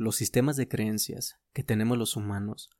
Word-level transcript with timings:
Los 0.00 0.14
sistemas 0.14 0.56
de 0.56 0.68
creencias 0.68 1.40
que 1.52 1.64
tenemos 1.64 1.98
los 1.98 2.14
humanos 2.14 2.70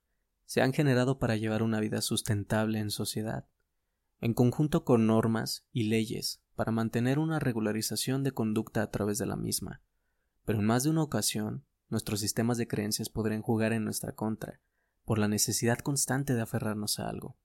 se 0.46 0.62
han 0.62 0.72
generado 0.72 1.18
para 1.18 1.34
llevar 1.34 1.64
una 1.64 1.80
vida 1.80 2.00
sustentable 2.00 2.78
en 2.78 2.92
sociedad, 2.92 3.48
en 4.20 4.34
conjunto 4.34 4.84
con 4.84 5.08
normas 5.08 5.66
y 5.72 5.88
leyes 5.88 6.40
para 6.54 6.70
mantener 6.70 7.18
una 7.18 7.40
regularización 7.40 8.22
de 8.22 8.30
conducta 8.30 8.82
a 8.82 8.92
través 8.92 9.18
de 9.18 9.26
la 9.26 9.34
misma. 9.34 9.82
Pero 10.44 10.60
en 10.60 10.66
más 10.66 10.84
de 10.84 10.90
una 10.90 11.02
ocasión, 11.02 11.64
nuestros 11.88 12.20
sistemas 12.20 12.56
de 12.56 12.68
creencias 12.68 13.08
podrían 13.08 13.42
jugar 13.42 13.72
en 13.72 13.82
nuestra 13.82 14.12
contra, 14.12 14.60
por 15.04 15.18
la 15.18 15.26
necesidad 15.26 15.78
constante 15.78 16.34
de 16.34 16.42
aferrarnos 16.42 17.00
a 17.00 17.08
algo. 17.08 17.36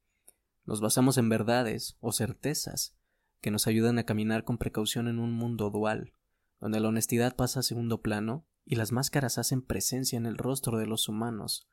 Nos 0.66 0.82
basamos 0.82 1.18
en 1.18 1.30
verdades 1.30 1.98
o 2.00 2.12
certezas 2.12 2.96
que 3.42 3.50
nos 3.50 3.66
ayudan 3.66 3.98
a 3.98 4.06
caminar 4.06 4.44
con 4.44 4.60
precaución 4.60 5.08
en 5.08 5.18
un 5.18 5.32
mundo 5.32 5.72
dual, 5.72 6.14
donde 6.60 6.80
la 6.80 6.90
honestidad 6.90 7.36
pasa 7.36 7.62
a 7.62 7.64
segundo 7.64 8.04
plano 8.04 8.46
y 8.66 8.76
las 8.76 8.92
máscaras 8.92 9.38
hacen 9.38 9.62
presencia 9.62 10.18
en 10.18 10.26
el 10.26 10.38
rostro 10.38 10.78
de 10.78 10.88
los 10.88 11.10
humanos, 11.10 11.68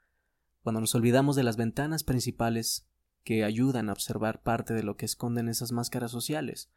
cuando 0.62 0.80
nos 0.80 0.94
olvidamos 0.94 1.36
de 1.36 1.42
las 1.42 1.56
ventanas 1.56 2.04
principales 2.04 2.86
que 3.24 3.44
ayudan 3.44 3.88
a 3.88 3.92
observar 3.92 4.42
parte 4.42 4.74
de 4.74 4.82
lo 4.82 4.96
que 4.96 5.06
esconden 5.06 5.48
esas 5.48 5.72
máscaras 5.72 6.10
sociales. 6.10 6.70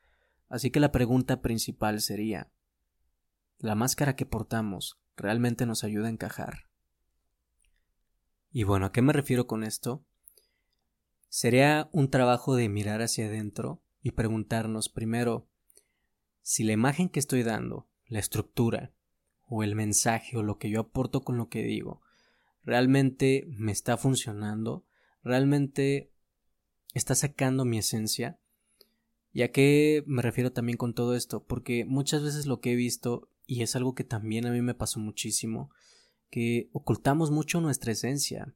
Así 0.49 0.71
que 0.71 0.79
la 0.79 0.91
pregunta 0.91 1.41
principal 1.41 2.01
sería 2.01 2.51
¿La 3.57 3.75
máscara 3.75 4.15
que 4.15 4.25
portamos 4.25 4.99
realmente 5.15 5.65
nos 5.65 5.83
ayuda 5.83 6.07
a 6.07 6.11
encajar? 6.11 6.67
Y 8.51 8.63
bueno, 8.63 8.87
¿a 8.87 8.91
qué 8.91 9.01
me 9.01 9.13
refiero 9.13 9.47
con 9.47 9.63
esto? 9.63 10.05
Sería 11.29 11.89
un 11.91 12.11
trabajo 12.11 12.55
de 12.55 12.69
mirar 12.69 13.01
hacia 13.01 13.25
adentro 13.25 13.81
y 14.01 14.11
preguntarnos 14.11 14.89
primero 14.89 15.49
si 16.41 16.63
la 16.63 16.73
imagen 16.73 17.09
que 17.09 17.19
estoy 17.19 17.41
dando, 17.41 17.89
la 18.05 18.19
estructura, 18.19 18.93
o 19.47 19.63
el 19.63 19.75
mensaje 19.75 20.37
o 20.37 20.43
lo 20.43 20.57
que 20.57 20.69
yo 20.69 20.81
aporto 20.81 21.23
con 21.23 21.37
lo 21.37 21.49
que 21.49 21.63
digo, 21.63 22.01
realmente 22.63 23.45
me 23.47 23.71
está 23.71 23.97
funcionando, 23.97 24.85
realmente 25.23 26.11
está 26.93 27.15
sacando 27.15 27.65
mi 27.65 27.77
esencia. 27.77 28.39
¿Y 29.31 29.41
a 29.41 29.51
qué 29.51 30.03
me 30.05 30.21
refiero 30.21 30.51
también 30.51 30.77
con 30.77 30.93
todo 30.93 31.15
esto? 31.15 31.43
Porque 31.43 31.85
muchas 31.85 32.23
veces 32.23 32.45
lo 32.45 32.59
que 32.61 32.73
he 32.73 32.75
visto, 32.75 33.29
y 33.45 33.63
es 33.63 33.75
algo 33.75 33.95
que 33.95 34.03
también 34.03 34.45
a 34.45 34.51
mí 34.51 34.61
me 34.61 34.75
pasó 34.75 34.99
muchísimo, 34.99 35.71
que 36.29 36.69
ocultamos 36.71 37.31
mucho 37.31 37.61
nuestra 37.61 37.91
esencia. 37.91 38.55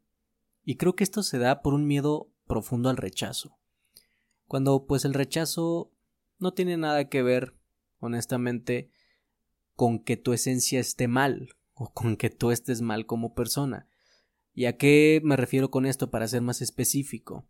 Y 0.63 0.75
creo 0.75 0.95
que 0.95 1.03
esto 1.03 1.23
se 1.23 1.39
da 1.39 1.61
por 1.61 1.73
un 1.73 1.87
miedo 1.87 2.29
profundo 2.47 2.89
al 2.89 2.97
rechazo. 2.97 3.57
Cuando 4.47 4.85
pues 4.85 5.03
el 5.05 5.13
rechazo 5.13 5.91
no 6.39 6.53
tiene 6.53 6.77
nada 6.77 7.09
que 7.09 7.23
ver, 7.23 7.55
honestamente, 7.99 8.89
con 9.77 9.99
que 9.99 10.17
tu 10.17 10.33
esencia 10.33 10.79
esté 10.79 11.07
mal 11.07 11.49
o 11.75 11.93
con 11.93 12.17
que 12.17 12.31
tú 12.31 12.49
estés 12.49 12.81
mal 12.81 13.05
como 13.05 13.35
persona. 13.35 13.87
¿Y 14.55 14.65
a 14.65 14.75
qué 14.75 15.21
me 15.23 15.37
refiero 15.37 15.69
con 15.69 15.85
esto 15.85 16.09
para 16.09 16.27
ser 16.27 16.41
más 16.41 16.63
específico? 16.63 17.47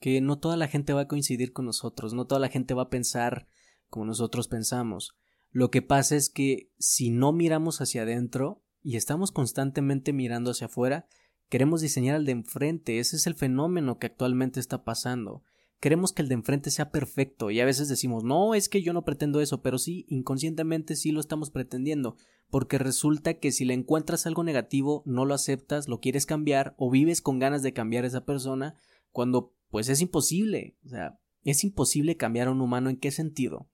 Que 0.00 0.22
no 0.22 0.38
toda 0.38 0.56
la 0.56 0.66
gente 0.66 0.94
va 0.94 1.02
a 1.02 1.08
coincidir 1.08 1.52
con 1.52 1.66
nosotros, 1.66 2.14
no 2.14 2.26
toda 2.26 2.40
la 2.40 2.48
gente 2.48 2.72
va 2.72 2.84
a 2.84 2.90
pensar 2.90 3.48
como 3.90 4.06
nosotros 4.06 4.48
pensamos. 4.48 5.14
Lo 5.50 5.70
que 5.70 5.82
pasa 5.82 6.16
es 6.16 6.30
que 6.30 6.72
si 6.78 7.10
no 7.10 7.34
miramos 7.34 7.82
hacia 7.82 8.02
adentro 8.02 8.62
y 8.82 8.96
estamos 8.96 9.30
constantemente 9.30 10.14
mirando 10.14 10.52
hacia 10.52 10.68
afuera, 10.68 11.06
queremos 11.50 11.82
diseñar 11.82 12.16
al 12.16 12.24
de 12.24 12.32
enfrente. 12.32 12.98
Ese 12.98 13.16
es 13.16 13.26
el 13.26 13.34
fenómeno 13.34 13.98
que 13.98 14.06
actualmente 14.06 14.58
está 14.58 14.84
pasando. 14.84 15.42
Queremos 15.80 16.12
que 16.12 16.22
el 16.22 16.28
de 16.28 16.34
enfrente 16.34 16.70
sea 16.70 16.90
perfecto 16.90 17.50
y 17.50 17.60
a 17.60 17.66
veces 17.66 17.88
decimos, 17.88 18.24
no, 18.24 18.54
es 18.54 18.68
que 18.68 18.82
yo 18.82 18.92
no 18.92 19.04
pretendo 19.04 19.40
eso, 19.40 19.60
pero 19.62 19.78
sí, 19.78 20.06
inconscientemente 20.08 20.96
sí 20.96 21.12
lo 21.12 21.20
estamos 21.20 21.50
pretendiendo, 21.50 22.16
porque 22.50 22.78
resulta 22.78 23.34
que 23.34 23.52
si 23.52 23.64
le 23.64 23.74
encuentras 23.74 24.26
algo 24.26 24.42
negativo, 24.42 25.02
no 25.04 25.24
lo 25.24 25.34
aceptas, 25.34 25.88
lo 25.88 26.00
quieres 26.00 26.24
cambiar 26.24 26.74
o 26.78 26.90
vives 26.90 27.20
con 27.20 27.38
ganas 27.38 27.62
de 27.62 27.74
cambiar 27.74 28.04
a 28.04 28.08
esa 28.08 28.24
persona, 28.24 28.76
cuando 29.10 29.54
pues 29.68 29.88
es 29.88 30.00
imposible, 30.00 30.76
o 30.84 30.88
sea, 30.88 31.20
es 31.44 31.62
imposible 31.62 32.16
cambiar 32.16 32.48
a 32.48 32.52
un 32.52 32.60
humano 32.60 32.90
en 32.90 32.96
qué 32.96 33.10
sentido. 33.10 33.68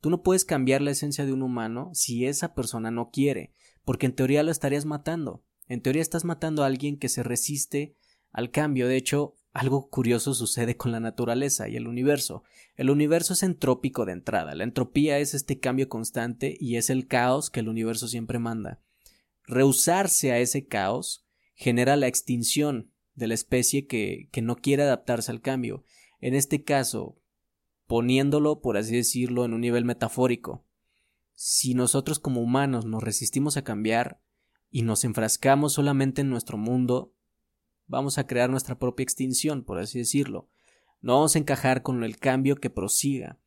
Tú 0.00 0.10
no 0.10 0.22
puedes 0.22 0.44
cambiar 0.44 0.82
la 0.82 0.90
esencia 0.90 1.24
de 1.24 1.32
un 1.32 1.42
humano 1.42 1.90
si 1.94 2.26
esa 2.26 2.54
persona 2.54 2.90
no 2.90 3.10
quiere, 3.10 3.52
porque 3.84 4.06
en 4.06 4.14
teoría 4.14 4.42
lo 4.42 4.50
estarías 4.50 4.84
matando. 4.84 5.44
En 5.68 5.80
teoría 5.80 6.02
estás 6.02 6.24
matando 6.24 6.62
a 6.62 6.66
alguien 6.66 6.98
que 6.98 7.08
se 7.08 7.22
resiste 7.22 7.96
al 8.30 8.50
cambio. 8.50 8.86
De 8.86 8.96
hecho, 8.96 9.34
algo 9.54 9.88
curioso 9.88 10.34
sucede 10.34 10.76
con 10.76 10.90
la 10.90 10.98
naturaleza 10.98 11.68
y 11.68 11.76
el 11.76 11.86
universo. 11.86 12.42
El 12.74 12.90
universo 12.90 13.34
es 13.34 13.44
entrópico 13.44 14.04
de 14.04 14.12
entrada. 14.12 14.56
La 14.56 14.64
entropía 14.64 15.20
es 15.20 15.32
este 15.32 15.60
cambio 15.60 15.88
constante 15.88 16.56
y 16.58 16.74
es 16.74 16.90
el 16.90 17.06
caos 17.06 17.50
que 17.50 17.60
el 17.60 17.68
universo 17.68 18.08
siempre 18.08 18.40
manda. 18.40 18.80
Rehusarse 19.46 20.32
a 20.32 20.40
ese 20.40 20.66
caos 20.66 21.24
genera 21.54 21.94
la 21.94 22.08
extinción 22.08 22.90
de 23.14 23.28
la 23.28 23.34
especie 23.34 23.86
que, 23.86 24.28
que 24.32 24.42
no 24.42 24.56
quiere 24.56 24.82
adaptarse 24.82 25.30
al 25.30 25.40
cambio. 25.40 25.84
En 26.20 26.34
este 26.34 26.64
caso, 26.64 27.20
poniéndolo, 27.86 28.60
por 28.60 28.76
así 28.76 28.96
decirlo, 28.96 29.44
en 29.44 29.54
un 29.54 29.60
nivel 29.60 29.84
metafórico. 29.84 30.66
Si 31.34 31.74
nosotros 31.74 32.18
como 32.18 32.40
humanos 32.40 32.86
nos 32.86 33.04
resistimos 33.04 33.56
a 33.56 33.62
cambiar 33.62 34.20
y 34.68 34.82
nos 34.82 35.04
enfrascamos 35.04 35.74
solamente 35.74 36.22
en 36.22 36.30
nuestro 36.30 36.58
mundo, 36.58 37.14
vamos 37.86 38.18
a 38.18 38.26
crear 38.26 38.50
nuestra 38.50 38.78
propia 38.78 39.04
extinción, 39.04 39.62
por 39.64 39.78
así 39.78 39.98
decirlo. 39.98 40.48
No 41.00 41.14
vamos 41.14 41.36
a 41.36 41.38
encajar 41.38 41.82
con 41.82 42.02
el 42.04 42.18
cambio 42.18 42.56
que 42.56 42.70
prosiga. 42.70 43.38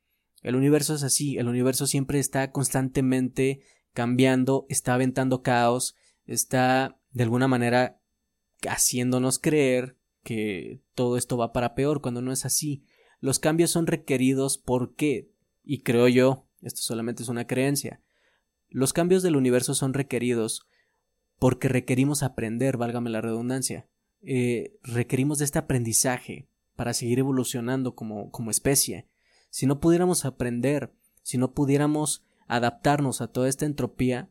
El 0.44 0.56
universo 0.56 0.94
es 0.94 1.03
así, 1.03 1.38
el 1.38 1.48
universo 1.48 1.88
siempre 1.88 2.20
está 2.20 2.52
constantemente 2.52 3.62
cambiando, 3.94 4.66
está 4.70 4.94
aventando 4.94 5.42
caos, 5.42 5.96
está 6.25 7.00
de 7.12 7.24
alguna 7.24 7.48
manera 7.48 8.00
haciéndonos 8.68 9.40
creer 9.40 9.98
que 10.24 10.81
todo 10.94 11.18
esto 11.18 11.38
va 11.38 11.54
para 11.54 11.74
peor 11.74 12.02
cuando 12.02 12.22
no 12.22 12.31
es 12.31 12.46
así. 12.46 12.84
Los 13.19 13.40
cambios 13.40 13.72
son 13.72 13.88
requeridos 13.88 14.58
porque, 14.58 15.31
y 15.64 15.81
creo 15.81 16.08
yo, 16.08 16.48
esto 16.62 16.81
solamente 16.81 17.24
es 17.24 17.30
una 17.30 17.48
creencia, 17.48 18.02
los 18.69 18.94
cambios 18.94 19.24
del 19.24 19.36
universo 19.36 19.74
son 19.74 19.94
requeridos 19.94 20.68
porque 21.40 21.69
requerimos 21.69 22.24
aprender, 22.24 22.78
válgame 22.78 23.09
la 23.09 23.22
redundancia. 23.22 23.88
Eh, 24.22 24.78
requerimos 24.83 25.39
de 25.39 25.45
este 25.45 25.59
aprendizaje 25.59 26.50
para 26.75 26.94
seguir 26.94 27.19
evolucionando 27.19 27.95
como, 27.95 28.31
como 28.31 28.51
especie. 28.51 29.07
Si 29.50 29.66
no 29.66 29.79
pudiéramos 29.79 30.25
aprender, 30.25 30.94
si 31.23 31.38
no 31.38 31.53
pudiéramos 31.53 32.25
adaptarnos 32.47 33.22
a 33.22 33.27
toda 33.27 33.50
esta 33.50 33.66
entropía, 33.66 34.29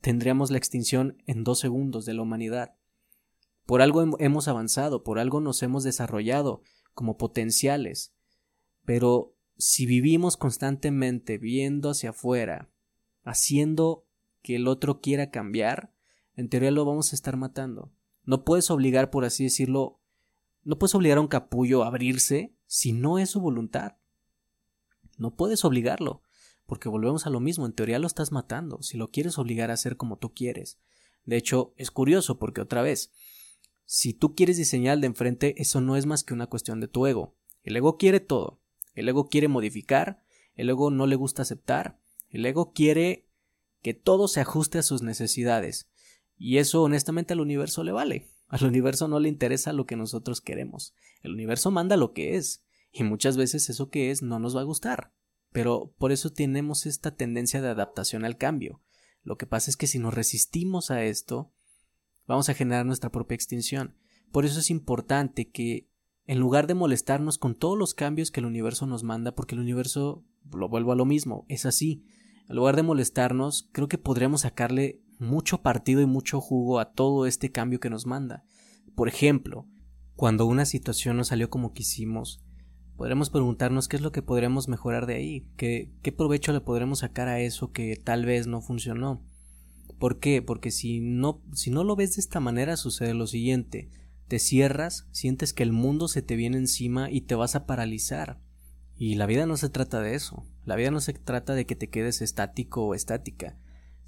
tendríamos 0.00 0.50
la 0.50 0.58
extinción 0.58 1.22
en 1.26 1.44
dos 1.44 1.58
segundos 1.58 2.04
de 2.04 2.14
la 2.14 2.22
humanidad. 2.22 2.74
Por 3.66 3.82
algo 3.82 4.16
hemos 4.18 4.48
avanzado, 4.48 5.04
por 5.04 5.18
algo 5.18 5.40
nos 5.40 5.62
hemos 5.62 5.84
desarrollado 5.84 6.62
como 6.94 7.18
potenciales. 7.18 8.14
Pero 8.84 9.36
si 9.58 9.84
vivimos 9.84 10.36
constantemente 10.36 11.36
viendo 11.36 11.90
hacia 11.90 12.10
afuera, 12.10 12.70
haciendo 13.24 14.06
que 14.42 14.56
el 14.56 14.68
otro 14.68 15.00
quiera 15.00 15.30
cambiar, 15.30 15.92
en 16.34 16.48
teoría 16.48 16.70
lo 16.70 16.84
vamos 16.84 17.12
a 17.12 17.16
estar 17.16 17.36
matando. 17.36 17.92
No 18.28 18.44
puedes 18.44 18.70
obligar, 18.70 19.08
por 19.08 19.24
así 19.24 19.44
decirlo, 19.44 20.02
no 20.62 20.78
puedes 20.78 20.94
obligar 20.94 21.16
a 21.16 21.22
un 21.22 21.28
capullo 21.28 21.82
a 21.82 21.86
abrirse 21.86 22.52
si 22.66 22.92
no 22.92 23.18
es 23.18 23.30
su 23.30 23.40
voluntad. 23.40 23.96
No 25.16 25.34
puedes 25.34 25.64
obligarlo, 25.64 26.20
porque 26.66 26.90
volvemos 26.90 27.26
a 27.26 27.30
lo 27.30 27.40
mismo, 27.40 27.64
en 27.64 27.72
teoría 27.72 27.98
lo 27.98 28.06
estás 28.06 28.30
matando, 28.30 28.82
si 28.82 28.98
lo 28.98 29.10
quieres 29.10 29.38
obligar 29.38 29.70
a 29.70 29.74
hacer 29.74 29.96
como 29.96 30.18
tú 30.18 30.34
quieres. 30.34 30.78
De 31.24 31.38
hecho, 31.38 31.72
es 31.78 31.90
curioso 31.90 32.38
porque 32.38 32.60
otra 32.60 32.82
vez, 32.82 33.12
si 33.86 34.12
tú 34.12 34.34
quieres 34.34 34.58
diseñar 34.58 34.92
al 34.92 35.00
de 35.00 35.06
enfrente, 35.06 35.54
eso 35.56 35.80
no 35.80 35.96
es 35.96 36.04
más 36.04 36.22
que 36.22 36.34
una 36.34 36.48
cuestión 36.48 36.80
de 36.80 36.88
tu 36.88 37.06
ego. 37.06 37.34
El 37.62 37.76
ego 37.76 37.96
quiere 37.96 38.20
todo. 38.20 38.60
El 38.92 39.08
ego 39.08 39.30
quiere 39.30 39.48
modificar, 39.48 40.22
el 40.54 40.68
ego 40.68 40.90
no 40.90 41.06
le 41.06 41.16
gusta 41.16 41.40
aceptar, 41.40 41.98
el 42.28 42.44
ego 42.44 42.74
quiere 42.74 43.26
que 43.80 43.94
todo 43.94 44.28
se 44.28 44.42
ajuste 44.42 44.76
a 44.76 44.82
sus 44.82 45.00
necesidades. 45.00 45.88
Y 46.38 46.58
eso 46.58 46.82
honestamente 46.82 47.34
al 47.34 47.40
universo 47.40 47.82
le 47.84 47.92
vale. 47.92 48.28
Al 48.48 48.64
universo 48.64 49.08
no 49.08 49.20
le 49.20 49.28
interesa 49.28 49.72
lo 49.72 49.84
que 49.84 49.96
nosotros 49.96 50.40
queremos. 50.40 50.94
El 51.22 51.32
universo 51.32 51.70
manda 51.70 51.96
lo 51.96 52.12
que 52.12 52.36
es. 52.36 52.64
Y 52.92 53.02
muchas 53.02 53.36
veces 53.36 53.68
eso 53.68 53.90
que 53.90 54.10
es 54.10 54.22
no 54.22 54.38
nos 54.38 54.56
va 54.56 54.60
a 54.60 54.64
gustar. 54.64 55.12
Pero 55.52 55.92
por 55.98 56.12
eso 56.12 56.30
tenemos 56.30 56.86
esta 56.86 57.14
tendencia 57.14 57.60
de 57.60 57.68
adaptación 57.68 58.24
al 58.24 58.38
cambio. 58.38 58.80
Lo 59.22 59.36
que 59.36 59.46
pasa 59.46 59.70
es 59.70 59.76
que 59.76 59.86
si 59.86 59.98
nos 59.98 60.14
resistimos 60.14 60.90
a 60.90 61.04
esto, 61.04 61.52
vamos 62.26 62.48
a 62.48 62.54
generar 62.54 62.86
nuestra 62.86 63.10
propia 63.10 63.34
extinción. 63.34 63.94
Por 64.30 64.44
eso 64.44 64.60
es 64.60 64.70
importante 64.70 65.50
que, 65.50 65.88
en 66.26 66.38
lugar 66.38 66.66
de 66.66 66.74
molestarnos 66.74 67.38
con 67.38 67.54
todos 67.54 67.76
los 67.76 67.94
cambios 67.94 68.30
que 68.30 68.40
el 68.40 68.46
universo 68.46 68.86
nos 68.86 69.02
manda, 69.02 69.34
porque 69.34 69.54
el 69.54 69.60
universo, 69.60 70.24
lo 70.50 70.68
vuelvo 70.68 70.92
a 70.92 70.96
lo 70.96 71.04
mismo, 71.04 71.44
es 71.48 71.66
así, 71.66 72.04
en 72.48 72.56
lugar 72.56 72.76
de 72.76 72.82
molestarnos, 72.82 73.68
creo 73.72 73.88
que 73.88 73.98
podríamos 73.98 74.42
sacarle 74.42 75.02
mucho 75.18 75.62
partido 75.62 76.00
y 76.00 76.06
mucho 76.06 76.40
jugo 76.40 76.78
a 76.78 76.92
todo 76.92 77.26
este 77.26 77.50
cambio 77.50 77.80
que 77.80 77.90
nos 77.90 78.06
manda. 78.06 78.44
Por 78.94 79.08
ejemplo, 79.08 79.66
cuando 80.16 80.46
una 80.46 80.64
situación 80.64 81.16
no 81.16 81.24
salió 81.24 81.50
como 81.50 81.72
quisimos, 81.72 82.42
podremos 82.96 83.30
preguntarnos 83.30 83.86
qué 83.86 83.96
es 83.96 84.02
lo 84.02 84.10
que 84.10 84.22
podremos 84.22 84.68
mejorar 84.68 85.06
de 85.06 85.14
ahí, 85.14 85.46
qué, 85.56 85.92
provecho 86.16 86.52
le 86.52 86.60
podremos 86.60 86.98
sacar 86.98 87.28
a 87.28 87.40
eso 87.40 87.70
que 87.70 87.94
tal 87.96 88.24
vez 88.24 88.46
no 88.46 88.60
funcionó. 88.60 89.22
¿Por 89.98 90.18
qué? 90.18 90.42
Porque 90.42 90.70
si 90.70 91.00
no, 91.00 91.42
si 91.52 91.70
no 91.70 91.84
lo 91.84 91.96
ves 91.96 92.16
de 92.16 92.20
esta 92.20 92.40
manera 92.40 92.76
sucede 92.76 93.14
lo 93.14 93.26
siguiente. 93.26 93.90
Te 94.26 94.38
cierras, 94.38 95.06
sientes 95.12 95.52
que 95.52 95.62
el 95.62 95.72
mundo 95.72 96.08
se 96.08 96.22
te 96.22 96.36
viene 96.36 96.58
encima 96.58 97.10
y 97.10 97.22
te 97.22 97.34
vas 97.34 97.54
a 97.54 97.66
paralizar. 97.66 98.40
Y 98.96 99.14
la 99.14 99.26
vida 99.26 99.46
no 99.46 99.56
se 99.56 99.68
trata 99.68 100.00
de 100.00 100.16
eso. 100.16 100.44
La 100.64 100.74
vida 100.74 100.90
no 100.90 101.00
se 101.00 101.12
trata 101.12 101.54
de 101.54 101.66
que 101.66 101.76
te 101.76 101.88
quedes 101.88 102.20
estático 102.20 102.84
o 102.84 102.94
estática. 102.94 103.56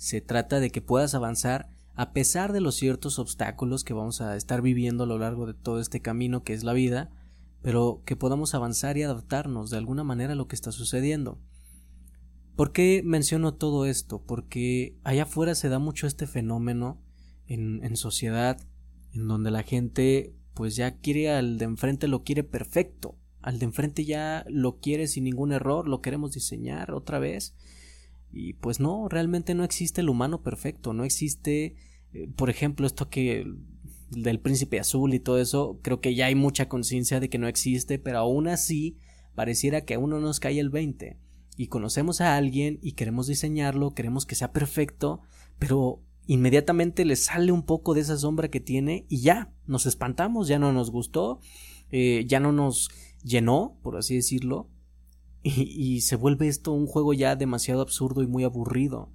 Se 0.00 0.22
trata 0.22 0.60
de 0.60 0.70
que 0.70 0.80
puedas 0.80 1.14
avanzar 1.14 1.68
a 1.94 2.14
pesar 2.14 2.54
de 2.54 2.62
los 2.62 2.76
ciertos 2.76 3.18
obstáculos 3.18 3.84
que 3.84 3.92
vamos 3.92 4.22
a 4.22 4.34
estar 4.34 4.62
viviendo 4.62 5.04
a 5.04 5.06
lo 5.06 5.18
largo 5.18 5.44
de 5.44 5.52
todo 5.52 5.78
este 5.78 6.00
camino 6.00 6.42
que 6.42 6.54
es 6.54 6.64
la 6.64 6.72
vida, 6.72 7.10
pero 7.60 8.00
que 8.06 8.16
podamos 8.16 8.54
avanzar 8.54 8.96
y 8.96 9.02
adaptarnos 9.02 9.68
de 9.68 9.76
alguna 9.76 10.02
manera 10.02 10.32
a 10.32 10.36
lo 10.36 10.48
que 10.48 10.56
está 10.56 10.72
sucediendo. 10.72 11.38
¿Por 12.56 12.72
qué 12.72 13.02
menciono 13.04 13.52
todo 13.52 13.84
esto? 13.84 14.24
Porque 14.24 14.96
allá 15.04 15.24
afuera 15.24 15.54
se 15.54 15.68
da 15.68 15.78
mucho 15.78 16.06
este 16.06 16.26
fenómeno 16.26 17.02
en, 17.46 17.84
en 17.84 17.94
sociedad 17.94 18.58
en 19.12 19.28
donde 19.28 19.50
la 19.50 19.64
gente 19.64 20.34
pues 20.54 20.76
ya 20.76 20.96
quiere 20.96 21.30
al 21.30 21.58
de 21.58 21.66
enfrente 21.66 22.08
lo 22.08 22.24
quiere 22.24 22.42
perfecto, 22.42 23.18
al 23.42 23.58
de 23.58 23.66
enfrente 23.66 24.06
ya 24.06 24.46
lo 24.48 24.80
quiere 24.80 25.08
sin 25.08 25.24
ningún 25.24 25.52
error, 25.52 25.86
lo 25.86 26.00
queremos 26.00 26.32
diseñar 26.32 26.92
otra 26.92 27.18
vez 27.18 27.54
y 28.32 28.54
pues 28.54 28.80
no, 28.80 29.08
realmente 29.08 29.54
no 29.54 29.64
existe 29.64 30.00
el 30.00 30.08
humano 30.08 30.42
perfecto, 30.42 30.92
no 30.92 31.04
existe, 31.04 31.76
eh, 32.12 32.28
por 32.36 32.50
ejemplo, 32.50 32.86
esto 32.86 33.08
que 33.08 33.46
del 34.10 34.40
príncipe 34.40 34.80
azul 34.80 35.14
y 35.14 35.20
todo 35.20 35.38
eso, 35.38 35.78
creo 35.82 36.00
que 36.00 36.14
ya 36.14 36.26
hay 36.26 36.34
mucha 36.34 36.68
conciencia 36.68 37.20
de 37.20 37.28
que 37.28 37.38
no 37.38 37.48
existe, 37.48 37.98
pero 37.98 38.18
aún 38.18 38.48
así 38.48 38.96
pareciera 39.34 39.82
que 39.82 39.94
a 39.94 39.98
uno 39.98 40.20
nos 40.20 40.40
cae 40.40 40.58
el 40.58 40.70
20 40.70 41.16
y 41.56 41.66
conocemos 41.68 42.20
a 42.20 42.36
alguien 42.36 42.78
y 42.82 42.92
queremos 42.92 43.26
diseñarlo, 43.26 43.94
queremos 43.94 44.26
que 44.26 44.34
sea 44.34 44.52
perfecto, 44.52 45.20
pero 45.58 46.00
inmediatamente 46.26 47.04
le 47.04 47.16
sale 47.16 47.52
un 47.52 47.62
poco 47.62 47.94
de 47.94 48.00
esa 48.00 48.16
sombra 48.16 48.48
que 48.48 48.60
tiene 48.60 49.06
y 49.08 49.20
ya 49.20 49.52
nos 49.66 49.86
espantamos, 49.86 50.48
ya 50.48 50.58
no 50.58 50.72
nos 50.72 50.90
gustó, 50.90 51.40
eh, 51.90 52.24
ya 52.26 52.40
no 52.40 52.52
nos 52.52 52.88
llenó, 53.22 53.76
por 53.82 53.96
así 53.96 54.14
decirlo, 54.14 54.68
y, 55.42 56.00
se 56.02 56.16
vuelve 56.16 56.48
esto 56.48 56.72
un 56.72 56.86
juego 56.86 57.14
ya 57.14 57.36
demasiado 57.36 57.80
absurdo 57.80 58.22
y 58.22 58.26
muy 58.26 58.44
aburrido. 58.44 59.10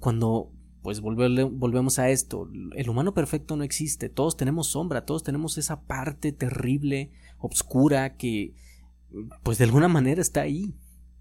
Cuando 0.00 0.52
pues 0.82 1.00
volvemos 1.00 1.98
a 1.98 2.10
esto, 2.10 2.48
el 2.76 2.88
humano 2.88 3.12
perfecto 3.12 3.56
no 3.56 3.64
existe, 3.64 4.08
todos 4.08 4.36
tenemos 4.36 4.68
sombra, 4.68 5.04
todos 5.04 5.24
tenemos 5.24 5.58
esa 5.58 5.82
parte 5.82 6.30
terrible, 6.30 7.10
obscura, 7.38 8.16
que 8.16 8.54
pues 9.42 9.58
de 9.58 9.64
alguna 9.64 9.88
manera 9.88 10.20
está 10.20 10.42
ahí. 10.42 10.76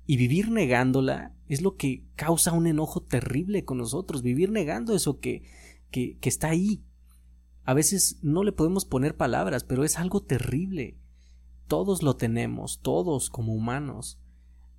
Y 0.08 0.18
vivir 0.18 0.52
negándola 0.52 1.34
es 1.48 1.64
lo 1.64 1.78
que 1.78 2.06
causa 2.16 2.52
un 2.52 2.68
enojo 2.68 3.02
terrible 3.02 3.66
con 3.66 3.80
nosotros, 3.80 4.22
vivir 4.22 4.52
negando 4.52 4.96
eso 4.96 5.20
que, 5.20 5.42
que, 5.90 6.18
que 6.20 6.30
está 6.30 6.50
ahí. 6.50 6.84
A 7.64 7.74
veces 7.74 8.20
no 8.22 8.44
le 8.44 8.52
podemos 8.52 8.86
poner 8.86 9.18
palabras, 9.18 9.64
pero 9.64 9.84
es 9.84 9.98
algo 9.98 10.22
terrible. 10.22 11.00
Todos 11.68 12.04
lo 12.04 12.16
tenemos, 12.16 12.80
todos 12.82 13.30
como 13.30 13.54
humanos. 13.54 14.20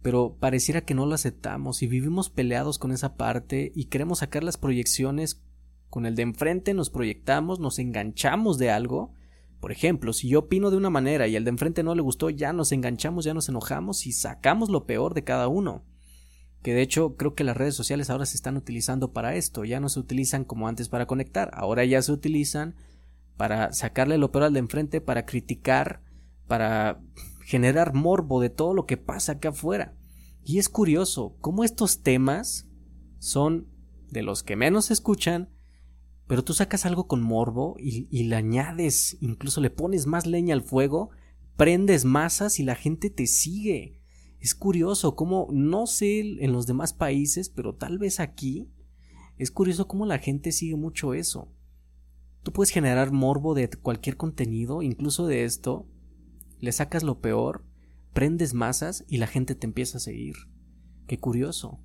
Pero 0.03 0.37
pareciera 0.39 0.83
que 0.83 0.95
no 0.95 1.07
lo 1.07 1.15
aceptamos 1.15 1.83
y 1.83 1.87
vivimos 1.87 2.31
peleados 2.31 2.79
con 2.79 2.93
esa 2.93 3.17
parte 3.17 3.73
y 3.75 3.87
queremos 3.87 4.21
sacar 4.21 4.45
las 4.45 4.57
proyecciones 4.57 5.43
con 5.91 6.07
el 6.07 6.15
de 6.15 6.23
enfrente, 6.23 6.75
nos 6.75 6.91
proyectamos, 6.91 7.61
nos 7.61 7.79
enganchamos 7.79 8.59
de 8.59 8.71
algo 8.71 9.13
por 9.61 9.73
ejemplo, 9.73 10.13
si 10.13 10.29
yo 10.29 10.41
opino 10.41 10.71
de 10.71 10.77
una 10.77 10.91
manera 10.91 11.27
y 11.27 11.37
al 11.37 11.45
de 11.45 11.51
enfrente 11.51 11.83
no 11.83 11.95
le 11.95 12.03
gustó, 12.03 12.31
ya 12.31 12.53
nos 12.53 12.73
enganchamos, 12.73 13.25
ya 13.25 13.35
nos 13.35 13.49
enojamos 13.49 14.07
y 14.07 14.13
sacamos 14.13 14.69
lo 14.69 14.87
peor 14.87 15.15
de 15.15 15.25
cada 15.25 15.49
uno. 15.49 15.83
Que 16.63 16.75
de 16.75 16.83
hecho 16.83 17.17
creo 17.17 17.35
que 17.35 17.45
las 17.45 17.57
redes 17.57 17.75
sociales 17.75 18.11
ahora 18.11 18.27
se 18.27 18.37
están 18.37 18.57
utilizando 18.57 19.13
para 19.13 19.35
esto, 19.35 19.65
ya 19.65 19.81
no 19.81 19.89
se 19.89 20.01
utilizan 20.01 20.45
como 20.45 20.69
antes 20.69 20.89
para 20.89 21.07
conectar, 21.07 21.51
ahora 21.55 21.85
ya 21.85 22.03
se 22.03 22.13
utilizan 22.13 22.75
para 23.37 23.73
sacarle 23.73 24.19
lo 24.19 24.31
peor 24.31 24.45
al 24.45 24.53
de 24.53 24.61
enfrente, 24.61 25.01
para 25.01 25.27
criticar, 25.27 26.03
para 26.47 27.01
generar 27.45 27.95
morbo 27.95 28.41
de 28.41 28.51
todo 28.51 28.75
lo 28.75 28.87
que 28.87 28.97
pasa 28.97 29.33
acá 29.33 29.51
afuera. 29.51 29.97
Y 30.45 30.59
es 30.59 30.69
curioso 30.69 31.37
cómo 31.41 31.65
estos 31.65 32.03
temas 32.03 32.69
son 33.19 33.69
de 34.11 34.23
los 34.23 34.43
que 34.43 34.57
menos 34.57 34.87
se 34.87 34.93
escuchan, 34.93 35.51
pero 36.27 36.45
tú 36.45 36.55
sacas 36.55 36.87
algo 36.87 37.07
con 37.07 37.23
morbo 37.23 37.77
y, 37.79 38.09
y, 38.11 38.25
le 38.25 38.37
añades, 38.37 39.17
incluso 39.21 39.61
le 39.61 39.71
pones 39.71 40.07
más 40.07 40.27
leña 40.27 40.55
al 40.55 40.63
fuego, 40.63 41.11
prendes 41.57 42.05
masas 42.05 42.59
y 42.59 42.65
la 42.65 42.75
gente 42.75 43.11
te 43.11 43.27
sigue. 43.27 44.01
Es 44.41 44.55
curioso 44.55 45.17
cómo, 45.17 45.49
no 45.53 45.87
sé 45.87 46.21
en 46.21 46.53
los 46.53 46.67
demás 46.67 46.93
países, 46.93 47.49
pero 47.49 47.75
tal 47.75 47.99
vez 47.99 48.21
aquí, 48.21 48.69
es 49.39 49.51
curioso 49.51 49.87
cómo 49.87 50.07
la 50.07 50.19
gente 50.19 50.53
sigue 50.53 50.77
mucho 50.77 51.15
eso. 51.15 51.53
Tú 52.43 52.53
puedes 52.53 52.71
generar 52.71 53.11
morbo 53.13 53.55
de 53.55 53.69
cualquier 53.69 54.17
contenido, 54.17 54.83
incluso 54.83 55.27
de 55.27 55.45
esto, 55.45 55.89
le 56.61 56.73
sacas 56.73 57.03
lo 57.03 57.21
peor, 57.21 57.65
prendes 58.13 58.55
masas 58.55 59.05
y 59.09 59.19
la 59.19 59.27
gente 59.27 59.55
te 59.55 59.67
empieza 59.67 59.99
a 59.99 60.01
seguir. 60.01 60.37
Qué 61.07 61.19
curioso. 61.19 61.81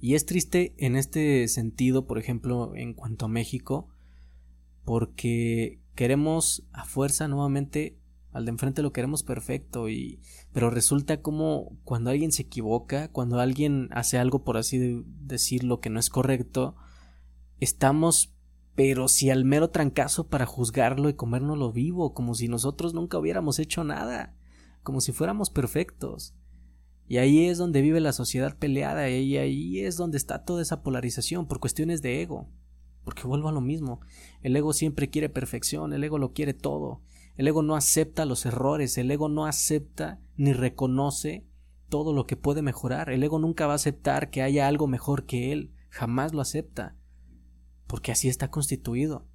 Y 0.00 0.14
es 0.14 0.26
triste 0.26 0.74
en 0.78 0.96
este 0.96 1.48
sentido, 1.48 2.06
por 2.06 2.18
ejemplo, 2.18 2.74
en 2.76 2.94
cuanto 2.94 3.24
a 3.24 3.28
México, 3.28 3.88
porque 4.84 5.80
queremos 5.94 6.68
a 6.72 6.84
fuerza 6.84 7.28
nuevamente 7.28 7.98
al 8.36 8.44
de 8.44 8.50
enfrente 8.50 8.82
lo 8.82 8.92
queremos 8.92 9.22
perfecto 9.22 9.88
y 9.88 10.20
pero 10.52 10.68
resulta 10.68 11.22
como 11.22 11.78
cuando 11.84 12.10
alguien 12.10 12.32
se 12.32 12.42
equivoca, 12.42 13.08
cuando 13.08 13.40
alguien 13.40 13.88
hace 13.92 14.18
algo 14.18 14.44
por 14.44 14.58
así 14.58 15.02
decirlo 15.06 15.80
que 15.80 15.88
no 15.88 15.98
es 15.98 16.10
correcto, 16.10 16.76
estamos 17.60 18.35
pero 18.76 19.08
si 19.08 19.30
al 19.30 19.46
mero 19.46 19.70
trancazo 19.70 20.28
para 20.28 20.44
juzgarlo 20.44 21.08
y 21.08 21.14
comérnoslo 21.14 21.72
vivo, 21.72 22.12
como 22.12 22.34
si 22.34 22.46
nosotros 22.46 22.92
nunca 22.92 23.18
hubiéramos 23.18 23.58
hecho 23.58 23.84
nada, 23.84 24.36
como 24.82 25.00
si 25.00 25.12
fuéramos 25.12 25.48
perfectos. 25.48 26.34
Y 27.08 27.16
ahí 27.16 27.46
es 27.46 27.56
donde 27.56 27.80
vive 27.80 28.00
la 28.00 28.12
sociedad 28.12 28.58
peleada 28.58 29.08
y 29.08 29.38
ahí 29.38 29.80
es 29.80 29.96
donde 29.96 30.18
está 30.18 30.44
toda 30.44 30.60
esa 30.60 30.82
polarización 30.82 31.46
por 31.46 31.58
cuestiones 31.58 32.02
de 32.02 32.20
ego. 32.20 32.48
Porque 33.02 33.26
vuelvo 33.26 33.48
a 33.48 33.52
lo 33.52 33.62
mismo. 33.62 34.00
El 34.42 34.54
ego 34.54 34.74
siempre 34.74 35.08
quiere 35.08 35.30
perfección, 35.30 35.94
el 35.94 36.04
ego 36.04 36.18
lo 36.18 36.32
quiere 36.32 36.52
todo. 36.52 37.00
El 37.36 37.48
ego 37.48 37.62
no 37.62 37.76
acepta 37.76 38.26
los 38.26 38.44
errores, 38.44 38.98
el 38.98 39.10
ego 39.10 39.28
no 39.30 39.46
acepta 39.46 40.20
ni 40.36 40.52
reconoce 40.52 41.46
todo 41.88 42.12
lo 42.12 42.26
que 42.26 42.36
puede 42.36 42.60
mejorar. 42.60 43.08
El 43.08 43.22
ego 43.22 43.38
nunca 43.38 43.66
va 43.66 43.72
a 43.72 43.76
aceptar 43.76 44.28
que 44.28 44.42
haya 44.42 44.66
algo 44.66 44.86
mejor 44.86 45.24
que 45.24 45.52
él, 45.52 45.72
jamás 45.88 46.34
lo 46.34 46.42
acepta. 46.42 46.96
Porque 47.86 48.12
así 48.12 48.28
está 48.28 48.50
constituido. 48.50 49.26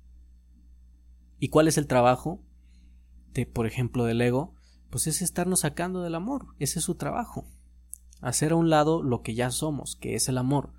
¿Y 1.39 1.49
cuál 1.49 1.67
es 1.67 1.77
el 1.77 1.87
trabajo 1.87 2.39
de, 3.33 3.45
por 3.45 3.65
ejemplo, 3.65 4.05
del 4.05 4.21
ego? 4.21 4.53
Pues 4.89 5.07
es 5.07 5.21
estarnos 5.21 5.61
sacando 5.61 6.01
del 6.01 6.15
amor. 6.15 6.47
Ese 6.59 6.79
es 6.79 6.85
su 6.85 6.95
trabajo 6.95 7.45
hacer 8.21 8.51
a 8.51 8.55
un 8.55 8.69
lado 8.69 9.03
lo 9.03 9.21
que 9.21 9.33
ya 9.33 9.51
somos, 9.51 9.95
que 9.95 10.15
es 10.15 10.29
el 10.29 10.37
amor. 10.37 10.71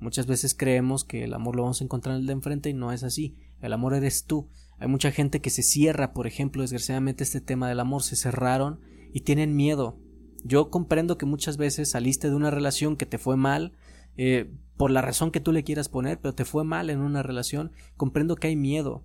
Muchas 0.00 0.26
veces 0.26 0.54
creemos 0.54 1.04
que 1.04 1.24
el 1.24 1.34
amor 1.34 1.56
lo 1.56 1.62
vamos 1.62 1.80
a 1.80 1.84
encontrar 1.84 2.14
en 2.16 2.20
el 2.20 2.26
de 2.26 2.32
enfrente 2.34 2.70
y 2.70 2.74
no 2.74 2.92
es 2.92 3.02
así. 3.02 3.36
El 3.60 3.72
amor 3.72 3.94
eres 3.94 4.24
tú. 4.24 4.48
Hay 4.78 4.88
mucha 4.88 5.10
gente 5.10 5.40
que 5.40 5.50
se 5.50 5.62
cierra, 5.62 6.12
por 6.12 6.26
ejemplo, 6.26 6.62
desgraciadamente 6.62 7.24
este 7.24 7.40
tema 7.40 7.68
del 7.68 7.80
amor, 7.80 8.02
se 8.02 8.14
cerraron 8.14 8.80
y 9.12 9.20
tienen 9.20 9.56
miedo. 9.56 9.98
Yo 10.44 10.70
comprendo 10.70 11.18
que 11.18 11.26
muchas 11.26 11.56
veces 11.56 11.90
saliste 11.90 12.28
de 12.28 12.36
una 12.36 12.50
relación 12.50 12.96
que 12.96 13.06
te 13.06 13.18
fue 13.18 13.36
mal, 13.36 13.72
eh, 14.16 14.52
por 14.78 14.90
la 14.92 15.02
razón 15.02 15.32
que 15.32 15.40
tú 15.40 15.52
le 15.52 15.64
quieras 15.64 15.88
poner, 15.88 16.20
pero 16.20 16.34
te 16.34 16.46
fue 16.46 16.64
mal 16.64 16.88
en 16.88 17.00
una 17.00 17.22
relación, 17.22 17.72
comprendo 17.96 18.36
que 18.36 18.46
hay 18.46 18.56
miedo. 18.56 19.04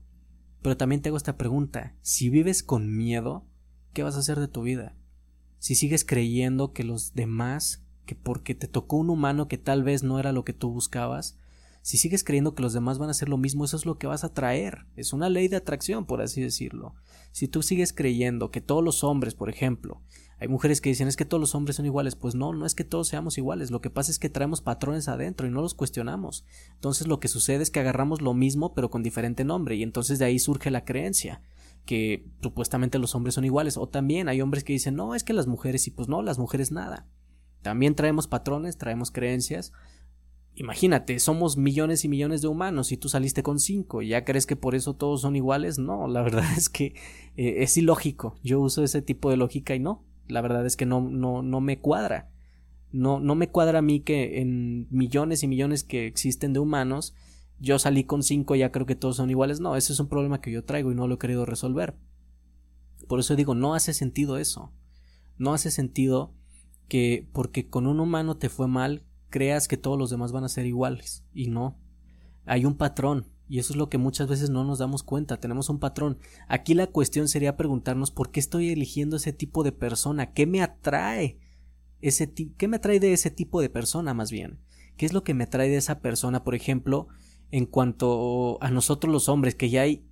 Pero 0.62 0.78
también 0.78 1.02
te 1.02 1.10
hago 1.10 1.18
esta 1.18 1.36
pregunta, 1.36 1.96
si 2.02 2.30
vives 2.30 2.64
con 2.64 2.96
miedo, 2.96 3.46
¿qué 3.92 4.04
vas 4.04 4.16
a 4.16 4.20
hacer 4.20 4.40
de 4.40 4.48
tu 4.48 4.62
vida? 4.62 4.96
Si 5.58 5.76
sigues 5.76 6.06
creyendo 6.06 6.72
que 6.72 6.84
los 6.84 7.14
demás 7.16 7.84
que 8.06 8.16
porque 8.16 8.54
te 8.54 8.68
tocó 8.68 8.98
un 8.98 9.10
humano 9.10 9.48
que 9.48 9.58
tal 9.58 9.84
vez 9.84 10.04
no 10.04 10.20
era 10.20 10.32
lo 10.32 10.46
que 10.46 10.54
tú 10.54 10.72
buscabas, 10.72 11.40
si 11.84 11.98
sigues 11.98 12.24
creyendo 12.24 12.56
que 12.56 12.64
los 12.64 12.72
demás 12.72 12.98
van 12.98 13.10
a 13.10 13.12
hacer 13.12 13.28
lo 13.28 13.38
mismo, 13.38 13.66
eso 13.66 13.76
es 13.76 13.86
lo 13.86 13.98
que 13.98 14.08
vas 14.08 14.24
a 14.24 14.34
traer. 14.34 14.86
Es 14.96 15.12
una 15.12 15.28
ley 15.28 15.50
de 15.50 15.58
atracción, 15.58 16.06
por 16.06 16.22
así 16.22 16.42
decirlo. 16.42 16.96
Si 17.34 17.50
tú 17.50 17.62
sigues 17.62 17.92
creyendo 17.92 18.52
que 18.52 18.62
todos 18.62 18.82
los 18.82 19.04
hombres, 19.04 19.36
por 19.36 19.50
ejemplo, 19.50 20.02
hay 20.40 20.48
mujeres 20.48 20.80
que 20.80 20.88
dicen 20.88 21.10
es 21.10 21.18
que 21.18 21.26
todos 21.26 21.42
los 21.42 21.56
hombres 21.56 21.76
son 21.76 21.86
iguales, 21.86 22.16
pues 22.16 22.36
no, 22.36 22.54
no 22.54 22.66
es 22.66 22.74
que 22.74 22.86
todos 22.86 23.10
seamos 23.10 23.38
iguales, 23.38 23.70
lo 23.70 23.82
que 23.82 23.90
pasa 23.90 24.12
es 24.12 24.18
que 24.18 24.30
traemos 24.30 24.62
patrones 24.62 25.10
adentro 25.10 25.46
y 25.46 25.52
no 25.52 25.62
los 25.62 25.74
cuestionamos. 25.74 26.46
Entonces 26.76 27.06
lo 27.06 27.20
que 27.20 27.28
sucede 27.28 27.64
es 27.64 27.70
que 27.70 27.82
agarramos 27.82 28.22
lo 28.22 28.34
mismo 28.34 28.74
pero 28.74 28.90
con 28.90 29.04
diferente 29.04 29.44
nombre 29.44 29.76
y 29.76 29.84
entonces 29.84 30.20
de 30.20 30.26
ahí 30.26 30.40
surge 30.40 30.72
la 30.72 30.86
creencia 30.86 31.42
que 31.86 32.26
supuestamente 32.42 32.98
los 32.98 33.14
hombres 33.14 33.36
son 33.36 33.44
iguales 33.44 33.76
o 33.76 33.90
también 33.90 34.30
hay 34.30 34.40
hombres 34.40 34.64
que 34.64 34.72
dicen 34.72 34.96
no, 34.96 35.16
es 35.16 35.26
que 35.26 35.34
las 35.34 35.48
mujeres 35.48 35.86
y 35.88 35.92
pues 35.92 36.08
no, 36.08 36.22
las 36.22 36.40
mujeres 36.40 36.72
nada. 36.72 37.08
También 37.62 37.96
traemos 37.96 38.28
patrones, 38.28 38.78
traemos 38.78 39.12
creencias. 39.12 39.72
Imagínate, 40.56 41.18
somos 41.20 41.58
millones 41.58 42.06
y 42.06 42.10
millones 42.10 42.42
de 42.42 42.48
humanos 42.48 42.92
y 42.92 42.98
tú 42.98 43.10
saliste 43.10 43.42
con 43.42 43.60
cinco 43.60 44.04
ya 44.04 44.24
crees 44.24 44.46
que 44.46 44.56
por 44.56 44.76
eso 44.76 44.96
todos 44.96 45.22
son 45.22 45.36
iguales. 45.36 45.80
No, 45.80 46.08
la 46.08 46.22
verdad 46.22 46.46
es 46.58 46.70
que 46.70 46.94
eh, 47.38 47.64
es 47.64 47.76
ilógico. 47.78 48.38
Yo 48.44 48.60
uso 48.60 48.84
ese 48.84 49.02
tipo 49.02 49.30
de 49.30 49.38
lógica 49.38 49.76
y 49.76 49.80
no, 49.80 50.04
la 50.28 50.42
verdad 50.42 50.66
es 50.66 50.76
que 50.76 50.86
no, 50.86 51.02
no, 51.02 51.42
no 51.42 51.62
me 51.62 51.80
cuadra. 51.80 52.30
No, 52.92 53.20
no 53.20 53.34
me 53.34 53.50
cuadra 53.50 53.80
a 53.80 53.82
mí 53.82 54.02
que 54.02 54.40
en 54.40 54.88
millones 54.92 55.42
y 55.42 55.48
millones 55.48 55.84
que 55.84 56.06
existen 56.06 56.54
de 56.54 56.60
humanos, 56.60 57.16
yo 57.60 57.80
salí 57.80 58.04
con 58.04 58.22
cinco 58.22 58.56
y 58.56 58.60
ya 58.60 58.72
creo 58.72 58.86
que 58.86 58.96
todos 58.96 59.16
son 59.16 59.32
iguales. 59.32 59.60
No, 59.60 59.76
ese 59.76 59.94
es 59.94 60.00
un 60.00 60.10
problema 60.10 60.42
que 60.42 60.52
yo 60.52 60.64
traigo 60.64 60.92
y 60.92 60.96
no 60.96 61.08
lo 61.08 61.16
he 61.16 61.20
querido 61.20 61.46
resolver. 61.46 61.96
Por 63.08 63.20
eso 63.20 63.36
digo, 63.36 63.56
no 63.56 63.74
hace 63.74 63.94
sentido 63.94 64.38
eso. 64.38 64.72
No 65.40 65.54
hace 65.54 65.72
sentido 65.72 66.36
que 66.88 67.28
porque 67.34 67.68
con 67.68 67.88
un 67.88 68.00
humano 68.00 68.38
te 68.38 68.50
fue 68.50 68.68
mal, 68.68 69.04
creas 69.34 69.68
que 69.68 69.78
todos 69.78 69.98
los 69.98 70.12
demás 70.12 70.32
van 70.32 70.44
a 70.44 70.50
ser 70.50 70.68
iguales. 70.68 71.26
Y 71.34 71.48
no. 71.48 71.80
Hay 72.46 72.66
un 72.66 72.78
patrón. 72.78 73.32
Y 73.50 73.58
eso 73.58 73.74
es 73.74 73.78
lo 73.78 73.90
que 73.90 73.98
muchas 73.98 74.28
veces 74.28 74.52
no 74.52 74.64
nos 74.64 74.78
damos 74.78 75.02
cuenta. 75.02 75.40
Tenemos 75.40 75.70
un 75.70 75.80
patrón. 75.80 76.20
Aquí 76.48 76.76
la 76.76 76.86
cuestión 76.86 77.28
sería 77.28 77.58
preguntarnos 77.58 78.12
por 78.12 78.30
qué 78.30 78.40
estoy 78.40 78.70
eligiendo 78.70 79.16
ese 79.16 79.34
tipo 79.34 79.64
de 79.64 79.72
persona. 79.72 80.34
¿Qué 80.34 80.46
me 80.46 80.62
atrae? 80.62 81.40
Ese 82.00 82.32
¿Qué 82.32 82.68
me 82.68 82.78
atrae 82.78 83.00
de 83.00 83.12
ese 83.14 83.32
tipo 83.32 83.60
de 83.60 83.72
persona 83.72 84.14
más 84.14 84.30
bien? 84.30 84.60
¿Qué 84.98 85.08
es 85.08 85.14
lo 85.14 85.24
que 85.24 85.34
me 85.34 85.46
atrae 85.46 85.68
de 85.68 85.78
esa 85.78 86.00
persona? 86.00 86.44
Por 86.44 86.54
ejemplo, 86.54 87.08
en 87.50 87.66
cuanto 87.66 88.62
a 88.62 88.70
nosotros 88.70 89.12
los 89.12 89.30
hombres, 89.30 89.56
que 89.56 89.72
ya 89.72 89.82
hay 89.82 90.06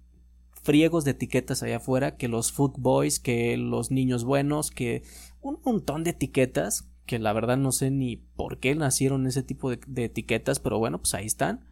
friegos 0.63 1.05
de 1.05 1.11
etiquetas 1.11 1.61
allá 1.61 1.77
afuera, 1.77 2.17
que 2.17 2.27
los 2.27 2.51
food 2.51 2.73
boys, 2.79 3.19
que 3.19 3.55
los 3.55 3.91
niños 3.91 4.23
buenos, 4.23 4.71
que 4.71 5.03
un 5.41 5.59
montón 5.63 6.03
de 6.03 6.11
etiquetas, 6.11 6.90
que 7.05 7.19
la 7.19 7.33
verdad 7.33 7.57
no 7.57 7.71
sé 7.71 7.91
ni 7.91 8.17
por 8.17 8.59
qué 8.59 8.75
nacieron 8.75 9.27
ese 9.27 9.43
tipo 9.43 9.69
de, 9.69 9.79
etiquetas, 10.03 10.59
pero 10.59 10.79
bueno, 10.79 10.99
pues 10.99 11.13
ahí 11.13 11.25
están. 11.25 11.65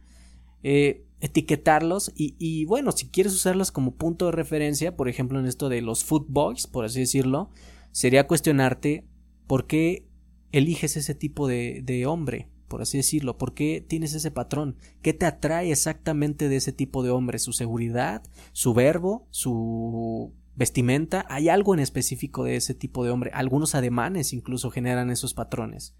Eh, 0.62 1.06
etiquetarlos 1.20 2.12
y, 2.14 2.64
bueno, 2.66 2.92
si 2.92 3.08
quieres 3.08 3.34
usarlos 3.34 3.72
como 3.72 3.96
punto 3.96 4.26
de 4.26 4.32
referencia, 4.32 4.96
por 4.96 5.08
ejemplo 5.08 5.38
en 5.38 5.46
esto 5.46 5.68
de 5.68 5.82
los 5.82 6.04
food 6.04 6.26
boys, 6.28 6.66
por 6.66 6.84
así 6.84 7.00
decirlo, 7.00 7.50
sería 7.92 8.26
cuestionarte 8.26 9.06
por 9.46 9.66
qué 9.66 10.06
eliges 10.52 10.96
ese 10.96 11.14
tipo 11.14 11.46
de 11.46 12.04
hombre, 12.06 12.48
por 12.70 12.82
así 12.82 12.98
decirlo? 12.98 13.36
¿Por 13.36 13.52
qué 13.52 13.84
tienes 13.86 14.14
ese 14.14 14.30
patrón? 14.30 14.76
¿Qué 15.02 15.12
te 15.12 15.26
atrae 15.26 15.72
exactamente 15.72 16.48
de 16.48 16.54
ese 16.54 16.72
tipo 16.72 17.02
de 17.02 17.10
hombre? 17.10 17.40
¿Su 17.40 17.52
seguridad? 17.52 18.22
¿Su 18.52 18.72
verbo? 18.74 19.26
¿Su 19.30 20.32
vestimenta? 20.60 21.24
¿Hay 21.30 21.48
algo 21.48 21.72
en 21.72 21.80
específico 21.80 22.44
de 22.44 22.54
ese 22.54 22.74
tipo 22.74 23.02
de 23.02 23.10
hombre? 23.10 23.30
Algunos 23.32 23.74
ademanes 23.74 24.34
incluso 24.34 24.70
generan 24.70 25.10
esos 25.10 25.32
patrones. 25.32 25.96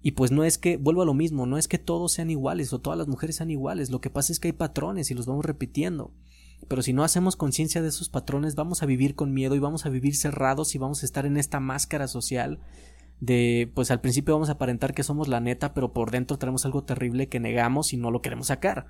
Y 0.00 0.12
pues 0.12 0.30
no 0.30 0.44
es 0.44 0.56
que, 0.56 0.76
vuelvo 0.76 1.02
a 1.02 1.04
lo 1.04 1.14
mismo, 1.14 1.46
no 1.46 1.58
es 1.58 1.66
que 1.66 1.78
todos 1.78 2.12
sean 2.12 2.30
iguales 2.30 2.72
o 2.72 2.78
todas 2.78 2.96
las 2.96 3.08
mujeres 3.08 3.36
sean 3.36 3.50
iguales, 3.50 3.90
lo 3.90 4.00
que 4.00 4.08
pasa 4.08 4.32
es 4.32 4.38
que 4.38 4.48
hay 4.48 4.52
patrones 4.52 5.10
y 5.10 5.14
los 5.14 5.26
vamos 5.26 5.44
repitiendo. 5.44 6.14
Pero 6.68 6.80
si 6.80 6.92
no 6.92 7.02
hacemos 7.02 7.34
conciencia 7.34 7.82
de 7.82 7.88
esos 7.88 8.08
patrones, 8.08 8.54
vamos 8.54 8.84
a 8.84 8.86
vivir 8.86 9.16
con 9.16 9.34
miedo 9.34 9.56
y 9.56 9.58
vamos 9.58 9.84
a 9.84 9.88
vivir 9.88 10.14
cerrados 10.14 10.76
y 10.76 10.78
vamos 10.78 11.02
a 11.02 11.06
estar 11.06 11.26
en 11.26 11.36
esta 11.36 11.58
máscara 11.58 12.06
social 12.06 12.60
de 13.18 13.72
pues 13.74 13.90
al 13.90 14.00
principio 14.00 14.34
vamos 14.34 14.48
a 14.48 14.52
aparentar 14.52 14.94
que 14.94 15.02
somos 15.02 15.26
la 15.26 15.40
neta, 15.40 15.74
pero 15.74 15.92
por 15.92 16.12
dentro 16.12 16.38
tenemos 16.38 16.64
algo 16.66 16.84
terrible 16.84 17.28
que 17.28 17.40
negamos 17.40 17.92
y 17.92 17.96
no 17.96 18.12
lo 18.12 18.22
queremos 18.22 18.46
sacar. 18.46 18.86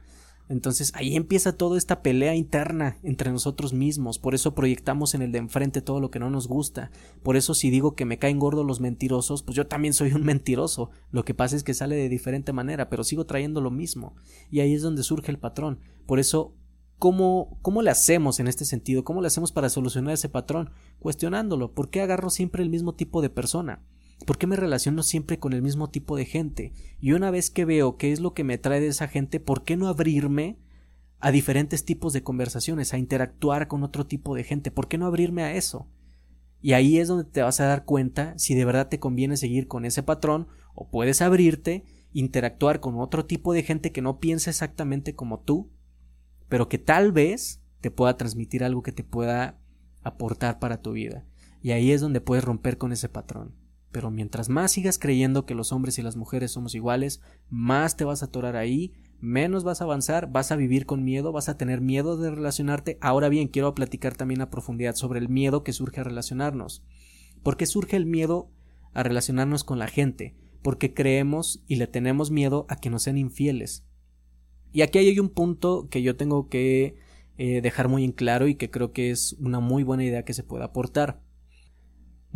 Entonces 0.48 0.92
ahí 0.94 1.16
empieza 1.16 1.56
toda 1.56 1.76
esta 1.76 2.02
pelea 2.02 2.34
interna 2.34 2.98
entre 3.02 3.32
nosotros 3.32 3.72
mismos, 3.72 4.18
por 4.18 4.34
eso 4.34 4.54
proyectamos 4.54 5.14
en 5.14 5.22
el 5.22 5.32
de 5.32 5.38
enfrente 5.38 5.82
todo 5.82 6.00
lo 6.00 6.10
que 6.10 6.20
no 6.20 6.30
nos 6.30 6.46
gusta, 6.46 6.90
por 7.22 7.36
eso 7.36 7.52
si 7.54 7.70
digo 7.70 7.96
que 7.96 8.04
me 8.04 8.18
caen 8.18 8.38
gordos 8.38 8.64
los 8.64 8.80
mentirosos, 8.80 9.42
pues 9.42 9.56
yo 9.56 9.66
también 9.66 9.92
soy 9.92 10.12
un 10.12 10.22
mentiroso, 10.24 10.90
lo 11.10 11.24
que 11.24 11.34
pasa 11.34 11.56
es 11.56 11.64
que 11.64 11.74
sale 11.74 11.96
de 11.96 12.08
diferente 12.08 12.52
manera, 12.52 12.88
pero 12.88 13.02
sigo 13.02 13.26
trayendo 13.26 13.60
lo 13.60 13.72
mismo, 13.72 14.14
y 14.50 14.60
ahí 14.60 14.74
es 14.74 14.82
donde 14.82 15.02
surge 15.02 15.32
el 15.32 15.38
patrón, 15.38 15.80
por 16.06 16.20
eso 16.20 16.54
¿Cómo, 16.98 17.58
¿Cómo 17.60 17.82
le 17.82 17.90
hacemos 17.90 18.40
en 18.40 18.48
este 18.48 18.64
sentido? 18.64 19.04
¿Cómo 19.04 19.20
le 19.20 19.26
hacemos 19.26 19.52
para 19.52 19.68
solucionar 19.68 20.14
ese 20.14 20.30
patrón? 20.30 20.70
Cuestionándolo. 20.98 21.74
¿Por 21.74 21.90
qué 21.90 22.00
agarro 22.00 22.30
siempre 22.30 22.62
el 22.62 22.70
mismo 22.70 22.94
tipo 22.94 23.20
de 23.20 23.28
persona? 23.28 23.82
¿Por 24.25 24.38
qué 24.38 24.46
me 24.46 24.56
relaciono 24.56 25.02
siempre 25.02 25.38
con 25.38 25.52
el 25.52 25.62
mismo 25.62 25.90
tipo 25.90 26.16
de 26.16 26.25
gente? 26.25 26.73
Y 27.00 27.12
una 27.12 27.30
vez 27.30 27.50
que 27.50 27.64
veo 27.64 27.96
qué 27.96 28.12
es 28.12 28.20
lo 28.20 28.32
que 28.32 28.44
me 28.44 28.54
atrae 28.54 28.80
de 28.80 28.88
esa 28.88 29.08
gente, 29.08 29.40
¿por 29.40 29.64
qué 29.64 29.76
no 29.76 29.88
abrirme 29.88 30.58
a 31.18 31.30
diferentes 31.30 31.85
tipos 31.85 32.12
de 32.12 32.23
conversaciones, 32.23 32.94
a 32.94 32.99
interactuar 32.99 33.68
con 33.68 33.82
otro 33.82 34.06
tipo 34.06 34.35
de 34.35 34.44
gente? 34.44 34.70
¿Por 34.70 34.88
qué 34.88 34.96
no 34.96 35.06
abrirme 35.06 35.42
a 35.42 35.54
eso? 35.54 35.88
Y 36.61 36.73
ahí 36.73 36.99
es 36.99 37.08
donde 37.08 37.25
te 37.25 37.42
vas 37.42 37.61
a 37.61 37.66
dar 37.66 37.85
cuenta 37.85 38.35
si 38.38 38.54
de 38.54 38.64
verdad 38.64 38.88
te 38.88 38.99
conviene 38.99 39.37
seguir 39.37 39.68
con 39.68 39.85
ese 39.85 40.02
patrón 40.02 40.49
o 40.75 40.88
puedes 40.90 41.23
abrirte, 41.23 41.85
interactuar 42.12 42.80
con 42.80 42.99
otro 42.99 43.26
tipo 43.26 43.52
de 43.52 43.62
gente 43.62 43.92
que 43.92 44.02
no 44.02 44.18
piensa 44.18 44.50
exactamente 44.50 45.14
como 45.14 45.40
tú, 45.40 45.70
pero 46.49 46.68
que 46.68 46.78
tal 46.78 47.12
vez 47.12 47.62
te 47.80 47.90
pueda 47.90 48.16
transmitir 48.16 48.64
algo 48.64 48.82
que 48.82 48.92
te 48.92 49.04
pueda 49.04 49.61
aportar 50.02 50.58
para 50.58 50.80
tu 50.80 50.92
vida. 50.92 51.25
Y 51.62 51.73
ahí 51.73 51.92
es 51.92 52.00
donde 52.00 52.20
puedes 52.20 52.44
romper 52.44 52.78
con 52.78 52.92
ese 52.92 53.08
patrón. 53.08 53.54
Pero 53.96 54.10
mientras 54.10 54.50
más 54.50 54.72
sigas 54.72 54.98
creyendo 54.98 55.46
que 55.46 55.54
los 55.54 55.72
hombres 55.72 55.98
y 55.98 56.02
las 56.02 56.16
mujeres 56.16 56.50
somos 56.50 56.74
iguales, 56.74 57.22
más 57.48 57.96
te 57.96 58.04
vas 58.04 58.20
a 58.20 58.26
atorar 58.26 58.54
ahí, 58.54 58.92
menos 59.20 59.64
vas 59.64 59.80
a 59.80 59.84
avanzar, 59.84 60.30
vas 60.30 60.52
a 60.52 60.56
vivir 60.56 60.84
con 60.84 61.02
miedo, 61.02 61.32
vas 61.32 61.48
a 61.48 61.56
tener 61.56 61.80
miedo 61.80 62.18
de 62.18 62.30
relacionarte. 62.30 62.98
Ahora 63.00 63.30
bien, 63.30 63.48
quiero 63.48 63.74
platicar 63.74 64.14
también 64.14 64.42
a 64.42 64.50
profundidad 64.50 64.96
sobre 64.96 65.18
el 65.18 65.30
miedo 65.30 65.64
que 65.64 65.72
surge 65.72 66.02
a 66.02 66.04
relacionarnos. 66.04 66.84
¿Por 67.42 67.56
qué 67.56 67.64
surge 67.64 67.96
el 67.96 68.04
miedo 68.04 68.50
a 68.92 69.02
relacionarnos 69.02 69.64
con 69.64 69.78
la 69.78 69.88
gente? 69.88 70.36
Porque 70.60 70.92
creemos 70.92 71.64
y 71.66 71.76
le 71.76 71.86
tenemos 71.86 72.30
miedo 72.30 72.66
a 72.68 72.76
que 72.76 72.90
nos 72.90 73.04
sean 73.04 73.16
infieles. 73.16 73.86
Y 74.74 74.82
aquí 74.82 74.98
hay 74.98 75.18
un 75.18 75.30
punto 75.30 75.88
que 75.88 76.02
yo 76.02 76.18
tengo 76.18 76.50
que 76.50 76.98
eh, 77.38 77.62
dejar 77.62 77.88
muy 77.88 78.04
en 78.04 78.12
claro 78.12 78.46
y 78.46 78.56
que 78.56 78.70
creo 78.70 78.92
que 78.92 79.10
es 79.10 79.38
una 79.40 79.60
muy 79.60 79.84
buena 79.84 80.04
idea 80.04 80.26
que 80.26 80.34
se 80.34 80.42
puede 80.42 80.64
aportar. 80.64 81.24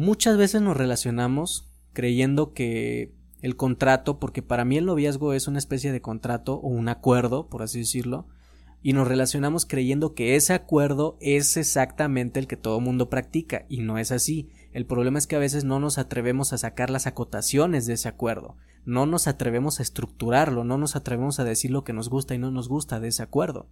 Muchas 0.01 0.39
veces 0.39 0.63
nos 0.63 0.79
relacionamos 0.79 1.71
creyendo 1.93 2.55
que 2.55 3.13
el 3.43 3.57
contrato, 3.57 4.19
porque 4.19 4.41
para 4.41 4.65
mí 4.65 4.79
el 4.79 4.87
noviazgo 4.87 5.35
es 5.35 5.47
una 5.47 5.59
especie 5.59 5.93
de 5.93 6.01
contrato 6.01 6.55
o 6.55 6.69
un 6.69 6.89
acuerdo, 6.89 7.51
por 7.51 7.61
así 7.61 7.81
decirlo, 7.81 8.27
y 8.81 8.95
nos 8.95 9.07
relacionamos 9.07 9.67
creyendo 9.67 10.15
que 10.15 10.37
ese 10.37 10.55
acuerdo 10.55 11.19
es 11.21 11.59
exactamente 11.59 12.41
el 12.41 12.47
que 12.47 12.57
todo 12.57 12.81
mundo 12.81 13.11
practica, 13.11 13.67
y 13.69 13.81
no 13.81 13.99
es 13.99 14.11
así. 14.11 14.49
El 14.73 14.87
problema 14.87 15.19
es 15.19 15.27
que 15.27 15.37
a 15.37 15.39
veces 15.39 15.65
no 15.65 15.81
nos 15.81 15.99
atrevemos 15.99 16.55
a 16.55 16.59
sacar 16.59 16.89
las 16.89 17.07
acotaciones 17.07 17.85
de 17.85 17.93
ese 17.93 18.09
acuerdo, 18.09 18.57
no 18.87 19.05
nos 19.05 19.29
atrevemos 19.29 19.81
a 19.81 19.83
estructurarlo, 19.83 20.65
no 20.65 20.79
nos 20.79 20.97
atrevemos 20.97 21.41
a 21.41 21.45
decir 21.45 21.73
lo 21.73 21.85
que 21.85 21.93
nos 21.93 22.09
gusta 22.09 22.35
y 22.35 22.39
no 22.39 22.51
nos 22.51 22.71
gusta 22.71 23.01
de 23.01 23.09
ese 23.09 23.23
acuerdo. 23.23 23.69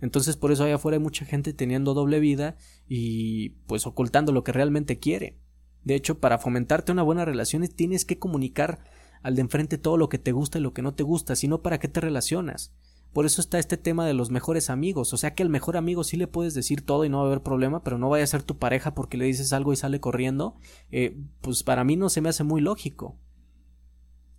Entonces 0.00 0.36
por 0.36 0.52
eso 0.52 0.62
allá 0.62 0.76
afuera 0.76 0.98
hay 0.98 1.02
mucha 1.02 1.24
gente 1.24 1.52
teniendo 1.52 1.94
doble 1.94 2.20
vida 2.20 2.54
y 2.86 3.48
pues 3.66 3.88
ocultando 3.88 4.30
lo 4.30 4.44
que 4.44 4.52
realmente 4.52 5.00
quiere. 5.00 5.36
De 5.84 5.94
hecho, 5.94 6.18
para 6.18 6.38
fomentarte 6.38 6.92
una 6.92 7.02
buena 7.02 7.24
relación 7.24 7.66
tienes 7.68 8.04
que 8.04 8.18
comunicar 8.18 8.80
al 9.22 9.34
de 9.34 9.42
enfrente 9.42 9.78
todo 9.78 9.96
lo 9.96 10.08
que 10.08 10.18
te 10.18 10.32
gusta 10.32 10.58
y 10.58 10.62
lo 10.62 10.72
que 10.72 10.82
no 10.82 10.94
te 10.94 11.02
gusta, 11.02 11.36
sino 11.36 11.62
para 11.62 11.78
qué 11.78 11.88
te 11.88 12.00
relacionas. 12.00 12.72
Por 13.12 13.24
eso 13.24 13.40
está 13.40 13.58
este 13.58 13.78
tema 13.78 14.06
de 14.06 14.12
los 14.12 14.30
mejores 14.30 14.68
amigos, 14.68 15.12
o 15.14 15.16
sea 15.16 15.34
que 15.34 15.42
al 15.42 15.48
mejor 15.48 15.76
amigo 15.76 16.04
sí 16.04 16.16
le 16.16 16.26
puedes 16.26 16.52
decir 16.52 16.84
todo 16.84 17.04
y 17.04 17.08
no 17.08 17.18
va 17.18 17.24
a 17.24 17.26
haber 17.26 17.42
problema, 17.42 17.82
pero 17.82 17.98
no 17.98 18.10
vaya 18.10 18.24
a 18.24 18.28
ser 18.28 18.42
tu 18.42 18.58
pareja 18.58 18.94
porque 18.94 19.16
le 19.16 19.24
dices 19.24 19.52
algo 19.52 19.72
y 19.72 19.76
sale 19.76 19.98
corriendo, 19.98 20.56
eh, 20.90 21.18
pues 21.40 21.62
para 21.62 21.84
mí 21.84 21.96
no 21.96 22.10
se 22.10 22.20
me 22.20 22.28
hace 22.28 22.44
muy 22.44 22.60
lógico. 22.60 23.16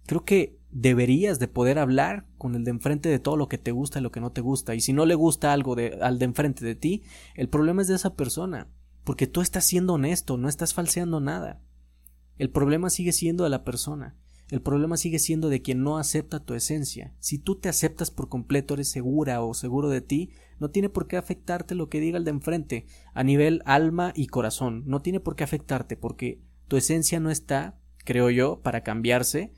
Creo 0.05 0.23
que 0.23 0.59
deberías 0.71 1.39
de 1.39 1.47
poder 1.47 1.79
hablar 1.79 2.27
con 2.37 2.55
el 2.55 2.63
de 2.63 2.71
enfrente 2.71 3.09
de 3.09 3.19
todo 3.19 3.37
lo 3.37 3.47
que 3.47 3.57
te 3.57 3.71
gusta 3.71 3.99
y 3.99 4.03
lo 4.03 4.11
que 4.11 4.21
no 4.21 4.31
te 4.31 4.41
gusta, 4.41 4.75
y 4.75 4.81
si 4.81 4.93
no 4.93 5.05
le 5.07 5.15
gusta 5.15 5.51
algo 5.51 5.75
al 6.01 6.19
de 6.19 6.25
enfrente 6.25 6.63
de 6.63 6.75
ti, 6.75 7.03
el 7.33 7.49
problema 7.49 7.81
es 7.81 7.87
de 7.87 7.95
esa 7.95 8.13
persona 8.13 8.67
porque 9.09 9.25
tú 9.25 9.41
estás 9.41 9.65
siendo 9.65 9.93
honesto, 9.93 10.37
no 10.37 10.47
estás 10.47 10.75
falseando 10.75 11.19
nada. 11.19 11.59
El 12.37 12.51
problema 12.51 12.91
sigue 12.91 13.11
siendo 13.11 13.43
de 13.43 13.49
la 13.49 13.63
persona. 13.63 14.15
El 14.51 14.61
problema 14.61 14.97
sigue 14.97 15.17
siendo 15.17 15.49
de 15.49 15.63
quien 15.63 15.81
no 15.81 15.97
acepta 15.97 16.45
tu 16.45 16.53
esencia. 16.53 17.15
Si 17.17 17.39
tú 17.39 17.55
te 17.55 17.69
aceptas 17.69 18.11
por 18.11 18.29
completo, 18.29 18.75
eres 18.75 18.91
segura 18.91 19.41
o 19.41 19.55
seguro 19.55 19.89
de 19.89 20.01
ti, 20.01 20.29
no 20.59 20.69
tiene 20.69 20.89
por 20.89 21.07
qué 21.07 21.17
afectarte 21.17 21.73
lo 21.73 21.89
que 21.89 21.99
diga 21.99 22.19
el 22.19 22.23
de 22.23 22.29
enfrente, 22.29 22.85
a 23.15 23.23
nivel 23.23 23.63
alma 23.65 24.13
y 24.15 24.27
corazón. 24.27 24.83
No 24.85 25.01
tiene 25.01 25.19
por 25.19 25.35
qué 25.35 25.43
afectarte, 25.43 25.97
porque 25.97 26.43
tu 26.67 26.77
esencia 26.77 27.19
no 27.19 27.31
está, 27.31 27.79
creo 28.05 28.29
yo, 28.29 28.61
para 28.61 28.83
cambiarse 28.83 29.51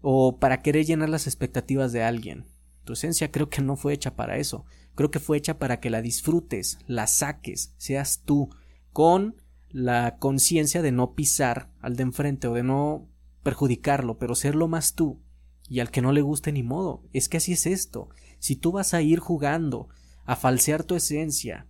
o 0.00 0.38
para 0.38 0.62
querer 0.62 0.86
llenar 0.86 1.10
las 1.10 1.26
expectativas 1.26 1.92
de 1.92 2.02
alguien. 2.02 2.46
Tu 2.84 2.94
esencia 2.94 3.30
creo 3.30 3.50
que 3.50 3.60
no 3.60 3.76
fue 3.76 3.92
hecha 3.92 4.16
para 4.16 4.38
eso. 4.38 4.64
Creo 4.94 5.10
que 5.10 5.20
fue 5.20 5.36
hecha 5.36 5.58
para 5.58 5.80
que 5.80 5.90
la 5.90 6.00
disfrutes, 6.00 6.78
la 6.86 7.06
saques, 7.06 7.74
seas 7.76 8.22
tú, 8.24 8.48
con 8.96 9.36
la 9.68 10.16
conciencia 10.16 10.80
de 10.80 10.90
no 10.90 11.12
pisar 11.12 11.70
al 11.82 11.96
de 11.96 12.04
enfrente 12.04 12.48
o 12.48 12.54
de 12.54 12.62
no 12.62 13.10
perjudicarlo, 13.42 14.16
pero 14.16 14.34
serlo 14.34 14.68
más 14.68 14.94
tú. 14.94 15.20
Y 15.68 15.80
al 15.80 15.90
que 15.90 16.00
no 16.00 16.12
le 16.12 16.22
guste 16.22 16.50
ni 16.50 16.62
modo. 16.62 17.02
Es 17.12 17.28
que 17.28 17.36
así 17.36 17.52
es 17.52 17.66
esto. 17.66 18.08
Si 18.38 18.56
tú 18.56 18.72
vas 18.72 18.94
a 18.94 19.02
ir 19.02 19.18
jugando 19.18 19.90
a 20.24 20.34
falsear 20.34 20.82
tu 20.82 20.94
esencia, 20.94 21.66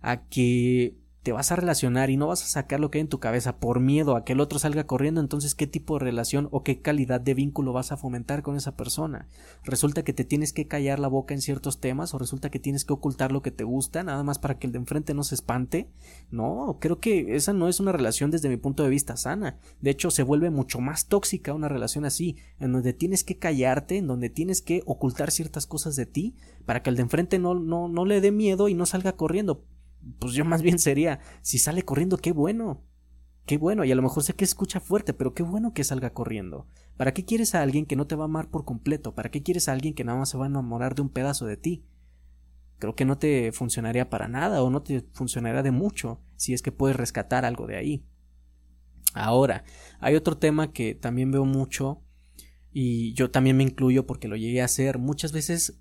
a 0.00 0.24
que 0.28 0.96
te 1.22 1.32
vas 1.32 1.52
a 1.52 1.56
relacionar 1.56 2.10
y 2.10 2.16
no 2.16 2.26
vas 2.26 2.42
a 2.42 2.46
sacar 2.46 2.80
lo 2.80 2.90
que 2.90 2.98
hay 2.98 3.02
en 3.02 3.08
tu 3.08 3.20
cabeza 3.20 3.56
por 3.56 3.78
miedo 3.78 4.16
a 4.16 4.24
que 4.24 4.32
el 4.32 4.40
otro 4.40 4.58
salga 4.58 4.86
corriendo, 4.86 5.20
entonces 5.20 5.54
qué 5.54 5.68
tipo 5.68 5.94
de 5.94 6.04
relación 6.04 6.48
o 6.50 6.64
qué 6.64 6.80
calidad 6.80 7.20
de 7.20 7.34
vínculo 7.34 7.72
vas 7.72 7.92
a 7.92 7.96
fomentar 7.96 8.42
con 8.42 8.56
esa 8.56 8.76
persona. 8.76 9.28
Resulta 9.62 10.02
que 10.02 10.12
te 10.12 10.24
tienes 10.24 10.52
que 10.52 10.66
callar 10.66 10.98
la 10.98 11.06
boca 11.06 11.32
en 11.32 11.40
ciertos 11.40 11.78
temas 11.78 12.12
o 12.12 12.18
resulta 12.18 12.50
que 12.50 12.58
tienes 12.58 12.84
que 12.84 12.92
ocultar 12.92 13.30
lo 13.30 13.40
que 13.40 13.52
te 13.52 13.62
gusta 13.62 14.02
nada 14.02 14.24
más 14.24 14.40
para 14.40 14.58
que 14.58 14.66
el 14.66 14.72
de 14.72 14.78
enfrente 14.78 15.14
no 15.14 15.22
se 15.22 15.36
espante. 15.36 15.88
No, 16.30 16.78
creo 16.80 16.98
que 16.98 17.36
esa 17.36 17.52
no 17.52 17.68
es 17.68 17.78
una 17.78 17.92
relación 17.92 18.32
desde 18.32 18.48
mi 18.48 18.56
punto 18.56 18.82
de 18.82 18.90
vista 18.90 19.16
sana. 19.16 19.58
De 19.80 19.90
hecho, 19.90 20.10
se 20.10 20.24
vuelve 20.24 20.50
mucho 20.50 20.80
más 20.80 21.06
tóxica 21.06 21.54
una 21.54 21.68
relación 21.68 22.04
así, 22.04 22.36
en 22.58 22.72
donde 22.72 22.92
tienes 22.92 23.22
que 23.22 23.38
callarte, 23.38 23.98
en 23.98 24.08
donde 24.08 24.28
tienes 24.28 24.60
que 24.60 24.82
ocultar 24.86 25.30
ciertas 25.30 25.66
cosas 25.66 25.94
de 25.94 26.06
ti 26.06 26.34
para 26.66 26.82
que 26.82 26.90
el 26.90 26.96
de 26.96 27.02
enfrente 27.02 27.38
no, 27.38 27.54
no, 27.54 27.88
no 27.88 28.04
le 28.04 28.20
dé 28.20 28.32
miedo 28.32 28.68
y 28.68 28.74
no 28.74 28.86
salga 28.86 29.12
corriendo 29.12 29.62
pues 30.18 30.34
yo 30.34 30.44
más 30.44 30.62
bien 30.62 30.78
sería, 30.78 31.20
si 31.42 31.58
sale 31.58 31.82
corriendo, 31.82 32.16
qué 32.18 32.32
bueno. 32.32 32.82
Qué 33.44 33.58
bueno, 33.58 33.84
y 33.84 33.90
a 33.90 33.96
lo 33.96 34.02
mejor 34.02 34.22
sé 34.22 34.34
que 34.34 34.44
escucha 34.44 34.78
fuerte, 34.78 35.14
pero 35.14 35.34
qué 35.34 35.42
bueno 35.42 35.74
que 35.74 35.82
salga 35.82 36.12
corriendo. 36.12 36.68
¿Para 36.96 37.12
qué 37.12 37.24
quieres 37.24 37.56
a 37.56 37.62
alguien 37.62 37.86
que 37.86 37.96
no 37.96 38.06
te 38.06 38.14
va 38.14 38.24
a 38.24 38.26
amar 38.26 38.50
por 38.50 38.64
completo? 38.64 39.16
¿Para 39.16 39.30
qué 39.30 39.42
quieres 39.42 39.68
a 39.68 39.72
alguien 39.72 39.94
que 39.94 40.04
nada 40.04 40.18
más 40.18 40.28
se 40.28 40.38
va 40.38 40.44
a 40.44 40.48
enamorar 40.48 40.94
de 40.94 41.02
un 41.02 41.08
pedazo 41.08 41.46
de 41.46 41.56
ti? 41.56 41.84
Creo 42.78 42.94
que 42.94 43.04
no 43.04 43.18
te 43.18 43.50
funcionaría 43.50 44.10
para 44.10 44.28
nada 44.28 44.62
o 44.62 44.70
no 44.70 44.82
te 44.82 45.04
funcionaría 45.12 45.62
de 45.62 45.72
mucho 45.72 46.20
si 46.36 46.52
es 46.54 46.62
que 46.62 46.70
puedes 46.70 46.96
rescatar 46.96 47.44
algo 47.44 47.66
de 47.66 47.76
ahí. 47.76 48.04
Ahora, 49.14 49.64
hay 50.00 50.14
otro 50.14 50.38
tema 50.38 50.72
que 50.72 50.94
también 50.94 51.32
veo 51.32 51.44
mucho 51.44 52.02
y 52.72 53.12
yo 53.14 53.30
también 53.30 53.56
me 53.56 53.64
incluyo 53.64 54.06
porque 54.06 54.28
lo 54.28 54.36
llegué 54.36 54.62
a 54.62 54.66
hacer. 54.66 54.98
Muchas 54.98 55.32
veces 55.32 55.80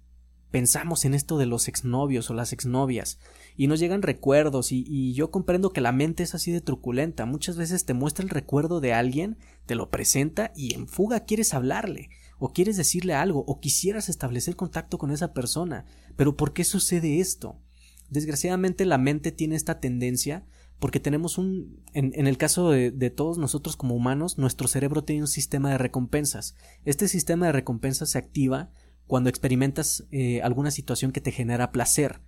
pensamos 0.51 1.05
en 1.05 1.13
esto 1.13 1.37
de 1.37 1.45
los 1.45 1.67
exnovios 1.67 2.29
o 2.29 2.33
las 2.33 2.53
exnovias 2.53 3.19
y 3.55 3.67
nos 3.67 3.79
llegan 3.79 4.01
recuerdos 4.01 4.71
y, 4.71 5.13
yo 5.13 5.31
comprendo 5.31 5.71
que 5.71 5.81
la 5.81 5.91
mente 5.91 6.23
es 6.23 6.35
así 6.35 6.51
de 6.51 6.61
truculenta. 6.61 7.25
Muchas 7.25 7.57
veces 7.57 7.85
te 7.85 7.93
muestra 7.93 8.23
el 8.23 8.29
recuerdo 8.29 8.81
de 8.81 8.93
alguien, 8.93 9.37
te 9.65 9.75
lo 9.75 9.89
presenta 9.89 10.51
y 10.55 10.73
en 10.73 10.87
fuga 10.87 11.21
quieres 11.21 11.53
hablarle 11.53 12.09
o 12.37 12.53
quieres 12.53 12.77
decirle 12.77 13.13
algo 13.13 13.43
o 13.47 13.59
quisieras 13.59 14.09
establecer 14.09 14.55
contacto 14.55 14.97
con 14.97 15.11
esa 15.11 15.33
persona. 15.33 15.85
Pero 16.15 16.35
¿por 16.35 16.53
qué 16.53 16.63
sucede 16.63 17.19
esto? 17.19 17.59
Desgraciadamente 18.09 18.85
la 18.85 18.97
mente 18.97 19.31
tiene 19.31 19.55
esta 19.55 19.79
tendencia 19.79 20.45
porque 20.79 20.99
tenemos 20.99 21.37
un 21.37 21.83
en, 21.93 22.25
el 22.25 22.37
caso 22.37 22.71
de, 22.71 23.09
todos 23.11 23.37
nosotros 23.37 23.77
como 23.77 23.93
humanos 23.93 24.39
nuestro 24.39 24.67
cerebro 24.67 25.03
tiene 25.03 25.21
un 25.21 25.27
sistema 25.27 25.69
de 25.69 25.77
recompensas 25.77 26.55
este 26.85 27.07
sistema 27.07 27.45
de 27.45 27.51
recompensas 27.51 28.09
se 28.09 28.17
activa 28.17 28.71
cuando 29.11 29.29
experimentas 29.29 30.05
eh, 30.11 30.41
alguna 30.41 30.71
situación 30.71 31.11
que 31.11 31.19
te 31.19 31.33
genera 31.33 31.73
placer 31.73 32.21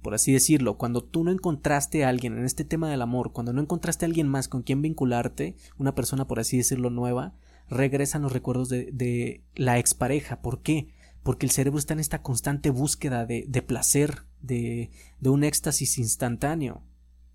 por 0.00 0.14
así 0.14 0.32
decirlo, 0.32 0.78
cuando 0.78 1.04
tú 1.04 1.22
no 1.22 1.30
encontraste 1.30 2.02
a 2.02 2.08
alguien 2.08 2.38
en 2.38 2.46
este 2.46 2.64
tema 2.64 2.88
del 2.88 3.02
amor, 3.02 3.32
cuando 3.32 3.52
no 3.52 3.60
encontraste 3.60 4.06
a 4.06 4.08
alguien 4.08 4.26
más 4.26 4.48
con 4.48 4.62
quien 4.62 4.80
vincularte, 4.80 5.54
una 5.76 5.94
persona, 5.94 6.26
por 6.26 6.40
así 6.40 6.56
decirlo, 6.56 6.88
nueva, 6.88 7.34
regresan 7.68 8.22
los 8.22 8.32
recuerdos 8.32 8.70
de, 8.70 9.44
la 9.54 9.78
expareja. 9.78 10.40
¿Por 10.40 10.62
qué? 10.62 10.88
Porque 11.22 11.44
el 11.44 11.52
cerebro 11.52 11.78
está 11.78 11.92
en 11.92 12.00
esta 12.00 12.22
constante 12.22 12.70
búsqueda 12.70 13.26
de, 13.26 13.44
de 13.46 13.60
placer, 13.60 14.22
de, 14.40 14.88
de 15.18 15.28
un 15.28 15.44
éxtasis 15.44 15.98
instantáneo. 15.98 16.82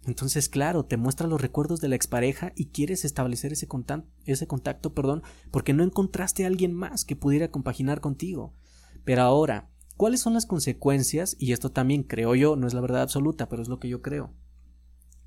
Entonces, 0.07 0.49
claro, 0.49 0.85
te 0.85 0.97
muestra 0.97 1.27
los 1.27 1.39
recuerdos 1.39 1.81
de 1.81 1.89
la 1.89 1.95
expareja 1.95 2.51
y 2.55 2.69
quieres 2.69 3.05
establecer 3.05 3.53
ese, 3.53 3.67
contacto, 3.67 4.09
ese 4.25 4.47
contacto, 4.47 4.95
perdón, 4.95 5.21
porque 5.51 5.73
no 5.73 5.83
encontraste 5.83 6.45
a 6.45 6.47
alguien 6.47 6.73
más 6.73 7.05
que 7.05 7.15
pudiera 7.15 7.51
compaginar 7.51 8.01
contigo. 8.01 8.55
Pero 9.05 9.21
ahora, 9.21 9.69
¿Cuáles 9.97 10.19
son 10.19 10.33
las 10.33 10.45
consecuencias? 10.45 11.37
Y 11.39 11.53
esto 11.53 11.71
también 11.71 12.03
creo 12.03 12.35
yo, 12.35 12.57
no 12.57 12.67
es 12.67 12.73
la 12.73 12.81
verdad 12.81 13.01
absoluta, 13.01 13.47
pero 13.47 13.61
es 13.61 13.69
lo 13.69 13.79
que 13.79 13.87
yo 13.87 14.01
creo. 14.01 14.33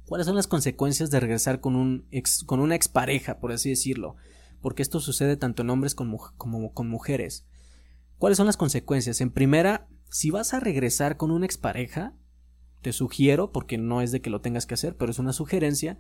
¿Cuáles 0.07 0.27
son 0.27 0.37
las 0.37 0.47
consecuencias 0.47 1.11
de 1.11 1.21
regresar 1.21 1.61
con, 1.61 1.75
un 1.75 2.07
ex, 2.11 2.45
con 2.45 2.61
una 2.61 2.75
expareja, 2.75 3.41
por 3.41 3.53
así 3.53 3.71
decirlo? 3.71 4.17
Porque 4.61 4.83
esto 4.83 5.01
sucede 5.01 5.37
tanto 5.37 5.63
en 5.63 5.71
hombres 5.71 5.95
como, 5.95 6.19
con 6.37 6.89
mujeres. 6.89 7.47
¿Cuáles 8.19 8.37
son 8.37 8.47
las 8.47 8.57
consecuencias? 8.59 9.23
En 9.23 9.31
primera, 9.31 9.89
si 10.11 10.31
vas 10.31 10.53
a 10.53 10.61
regresar 10.61 11.17
con 11.17 11.31
una 11.31 11.47
expareja, 11.47 12.15
te 12.83 12.93
sugiero, 12.93 13.53
porque 13.53 13.79
no 13.79 14.03
es 14.03 14.13
de 14.13 14.21
que 14.21 14.31
lo 14.31 14.43
tengas 14.43 14.67
que 14.67 14.75
hacer, 14.75 14.97
pero 14.97 15.11
es 15.11 15.19
una 15.19 15.33
sugerencia, 15.33 15.99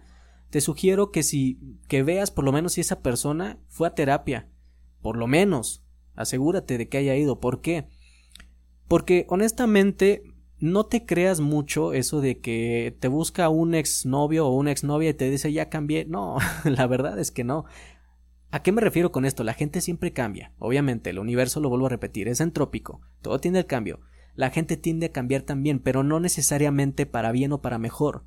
te 0.51 0.61
sugiero 0.61 1.11
que 1.11 1.23
si 1.23 1.59
que 1.89 2.03
veas 2.03 2.31
por 2.31 2.45
lo 2.45 2.53
menos 2.53 2.75
si 2.75 2.81
esa 2.81 3.01
persona 3.01 3.59
fue 3.69 3.89
a 3.89 3.95
terapia, 3.95 4.49
por 5.01 5.17
lo 5.17 5.27
menos, 5.27 5.85
asegúrate 6.19 6.77
de 6.77 6.89
que 6.89 6.99
haya 6.99 7.17
ido. 7.17 7.41
¿Por 7.41 7.61
qué? 7.61 7.87
Porque 8.89 9.25
honestamente 9.29 10.23
no 10.59 10.87
te 10.87 11.07
creas 11.07 11.41
mucho 11.41 11.93
eso 11.93 12.21
de 12.21 12.41
que 12.41 12.97
te 12.99 13.09
busca 13.09 13.49
un 13.49 13.75
exnovio 13.75 14.47
o 14.47 14.57
una 14.57 14.73
exnovia 14.73 15.11
y 15.11 15.15
te 15.15 15.31
dice 15.31 15.53
ya 15.53 15.69
cambié. 15.69 16.05
No, 16.05 16.39
la 16.65 16.87
verdad 16.87 17.19
es 17.19 17.31
que 17.31 17.45
no. 17.45 17.65
¿A 18.51 18.63
qué 18.63 18.73
me 18.73 18.81
refiero 18.81 19.13
con 19.13 19.25
esto? 19.25 19.45
La 19.45 19.55
gente 19.55 19.81
siempre 19.81 20.13
cambia. 20.13 20.53
Obviamente, 20.59 21.11
el 21.11 21.19
universo, 21.19 21.61
lo 21.61 21.69
vuelvo 21.69 21.87
a 21.87 21.91
repetir, 21.91 22.29
es 22.29 22.41
entrópico. 22.41 23.01
Todo 23.21 23.39
tiene 23.39 23.59
el 23.59 23.67
cambio. 23.67 24.01
La 24.35 24.51
gente 24.51 24.77
tiende 24.77 25.07
a 25.07 25.13
cambiar 25.13 25.43
también, 25.43 25.81
pero 25.81 26.03
no 26.03 26.19
necesariamente 26.19 27.05
para 27.05 27.31
bien 27.31 27.53
o 27.53 27.61
para 27.61 27.79
mejor. 27.79 28.25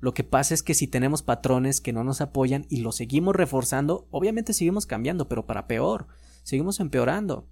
Lo 0.00 0.14
que 0.14 0.24
pasa 0.24 0.52
es 0.52 0.64
que 0.64 0.74
si 0.74 0.88
tenemos 0.88 1.22
patrones 1.22 1.80
que 1.80 1.92
no 1.92 2.02
nos 2.02 2.20
apoyan 2.20 2.66
y 2.68 2.78
los 2.78 2.96
seguimos 2.96 3.36
reforzando, 3.36 4.08
obviamente 4.10 4.52
seguimos 4.52 4.84
cambiando, 4.84 5.28
pero 5.28 5.46
para 5.46 5.68
peor. 5.68 6.08
Seguimos 6.42 6.80
empeorando. 6.80 7.48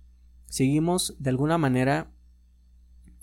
Seguimos 0.49 1.15
de 1.19 1.31
alguna 1.31 1.59
manera 1.59 2.13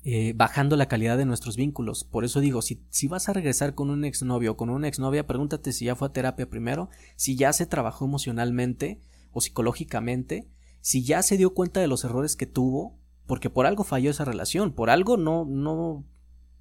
eh, 0.03 0.33
bajando 0.35 0.77
la 0.77 0.87
calidad 0.87 1.17
de 1.17 1.25
nuestros 1.25 1.57
vínculos. 1.57 2.05
Por 2.05 2.23
eso 2.23 2.39
digo, 2.39 2.61
si, 2.61 2.81
si 2.89 3.07
vas 3.07 3.27
a 3.27 3.33
regresar 3.33 3.75
con 3.75 3.89
un 3.89 4.05
exnovio 4.05 4.53
o 4.53 4.57
con 4.57 4.69
una 4.69 4.87
exnovia, 4.87 5.27
pregúntate 5.27 5.73
si 5.73 5.85
ya 5.85 5.95
fue 5.95 6.07
a 6.07 6.13
terapia 6.13 6.49
primero, 6.49 6.89
si 7.15 7.35
ya 7.35 7.51
se 7.51 7.65
trabajó 7.65 8.05
emocionalmente 8.05 9.01
o 9.31 9.41
psicológicamente, 9.41 10.47
si 10.79 11.03
ya 11.03 11.21
se 11.23 11.35
dio 11.35 11.53
cuenta 11.53 11.81
de 11.81 11.87
los 11.87 12.05
errores 12.05 12.37
que 12.37 12.45
tuvo, 12.45 12.97
porque 13.25 13.49
por 13.49 13.65
algo 13.65 13.83
falló 13.83 14.09
esa 14.09 14.23
relación, 14.23 14.71
por 14.71 14.89
algo 14.89 15.17
no, 15.17 15.43
no 15.43 16.05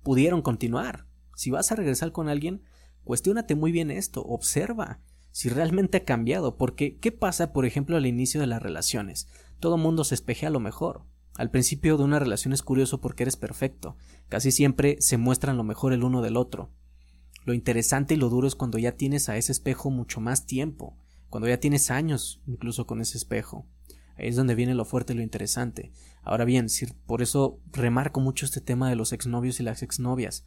pudieron 0.03 0.43
continuar. 0.43 1.07
Si 1.37 1.51
vas 1.53 1.71
a 1.71 1.77
regresar 1.77 2.11
con 2.11 2.29
alguien, 2.29 2.63
cuestiónate 3.05 3.55
muy 3.55 3.71
bien 3.71 3.93
esto, 3.93 4.23
observa 4.23 5.01
si 5.37 5.51
realmente 5.51 5.99
ha 5.99 6.05
cambiado, 6.07 6.57
porque 6.57 6.97
¿qué 6.97 7.13
pasa, 7.13 7.53
por 7.53 7.67
ejemplo, 7.67 7.99
al 7.99 8.07
inicio 8.07 8.41
de 8.41 8.47
las 8.47 8.63
relaciones? 8.63 9.29
Todo 9.61 9.77
mundo 9.77 10.03
se 10.03 10.15
espejea 10.15 10.49
a 10.49 10.51
lo 10.51 10.61
mejor, 10.61 11.03
al 11.35 11.51
principio 11.51 11.99
de 11.99 12.05
una 12.05 12.19
relación 12.19 12.55
es 12.55 12.63
curioso 12.63 13.03
porque 13.03 13.25
eres 13.25 13.37
perfecto. 13.37 13.99
Casi 14.31 14.51
siempre 14.51 14.97
se 15.01 15.19
muestran 15.19 15.59
lo 15.59 15.63
mejor 15.63 15.93
el 15.93 16.05
uno 16.05 16.23
del 16.23 16.39
otro. 16.39 16.71
Lo 17.45 17.53
interesante 17.53 18.15
y 18.15 18.17
lo 18.17 18.31
duro 18.31 18.49
es 18.49 18.55
cuando 18.55 18.79
ya 18.79 18.93
tienes 18.93 19.29
a 19.29 19.37
ese 19.37 19.53
espejo 19.53 19.91
mucho 19.91 20.23
más 20.23 20.47
tiempo, 20.47 20.97
cuando 21.29 21.51
ya 21.51 21.61
tienes 21.61 21.91
años 21.91 22.41
incluso 22.47 22.87
con 22.87 23.03
ese 23.03 23.19
espejo. 23.19 23.67
Ahí 24.17 24.29
es 24.29 24.37
donde 24.37 24.55
viene 24.55 24.75
lo 24.75 24.87
fuerte 24.87 25.13
y 25.13 25.17
lo 25.17 25.23
interesante. 25.23 25.93
Ahora 26.23 26.47
bien, 26.47 26.69
por 27.05 27.21
eso 27.21 27.61
remarco 27.73 28.21
mucho 28.21 28.47
este 28.47 28.63
tema 28.63 28.89
de 28.89 28.97
los 28.97 29.13
exnovios 29.13 29.61
y 29.61 29.65
las 29.65 29.83
exnovias. 29.83 30.47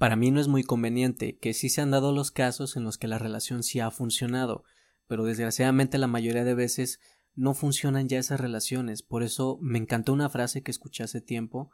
Para 0.00 0.16
mí 0.16 0.30
no 0.30 0.40
es 0.40 0.48
muy 0.48 0.62
conveniente, 0.62 1.36
que 1.36 1.52
sí 1.52 1.68
se 1.68 1.82
han 1.82 1.90
dado 1.90 2.12
los 2.12 2.30
casos 2.30 2.74
en 2.74 2.84
los 2.84 2.96
que 2.96 3.06
la 3.06 3.18
relación 3.18 3.62
sí 3.62 3.80
ha 3.80 3.90
funcionado, 3.90 4.64
pero 5.06 5.26
desgraciadamente 5.26 5.98
la 5.98 6.06
mayoría 6.06 6.42
de 6.42 6.54
veces 6.54 7.00
no 7.34 7.52
funcionan 7.52 8.08
ya 8.08 8.18
esas 8.18 8.40
relaciones. 8.40 9.02
Por 9.02 9.22
eso 9.22 9.58
me 9.60 9.76
encantó 9.76 10.14
una 10.14 10.30
frase 10.30 10.62
que 10.62 10.70
escuché 10.70 11.02
hace 11.02 11.20
tiempo 11.20 11.70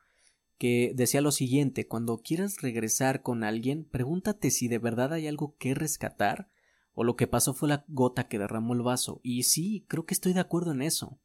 que 0.58 0.92
decía 0.96 1.20
lo 1.20 1.30
siguiente 1.30 1.86
cuando 1.86 2.18
quieras 2.18 2.60
regresar 2.62 3.22
con 3.22 3.44
alguien, 3.44 3.84
pregúntate 3.84 4.50
si 4.50 4.66
de 4.66 4.78
verdad 4.78 5.12
hay 5.12 5.28
algo 5.28 5.54
que 5.56 5.76
rescatar 5.76 6.50
o 6.94 7.04
lo 7.04 7.14
que 7.14 7.28
pasó 7.28 7.54
fue 7.54 7.68
la 7.68 7.84
gota 7.86 8.26
que 8.26 8.40
derramó 8.40 8.74
el 8.74 8.82
vaso. 8.82 9.20
Y 9.22 9.44
sí, 9.44 9.84
creo 9.86 10.04
que 10.04 10.14
estoy 10.14 10.32
de 10.32 10.40
acuerdo 10.40 10.72
en 10.72 10.82
eso. 10.82 11.20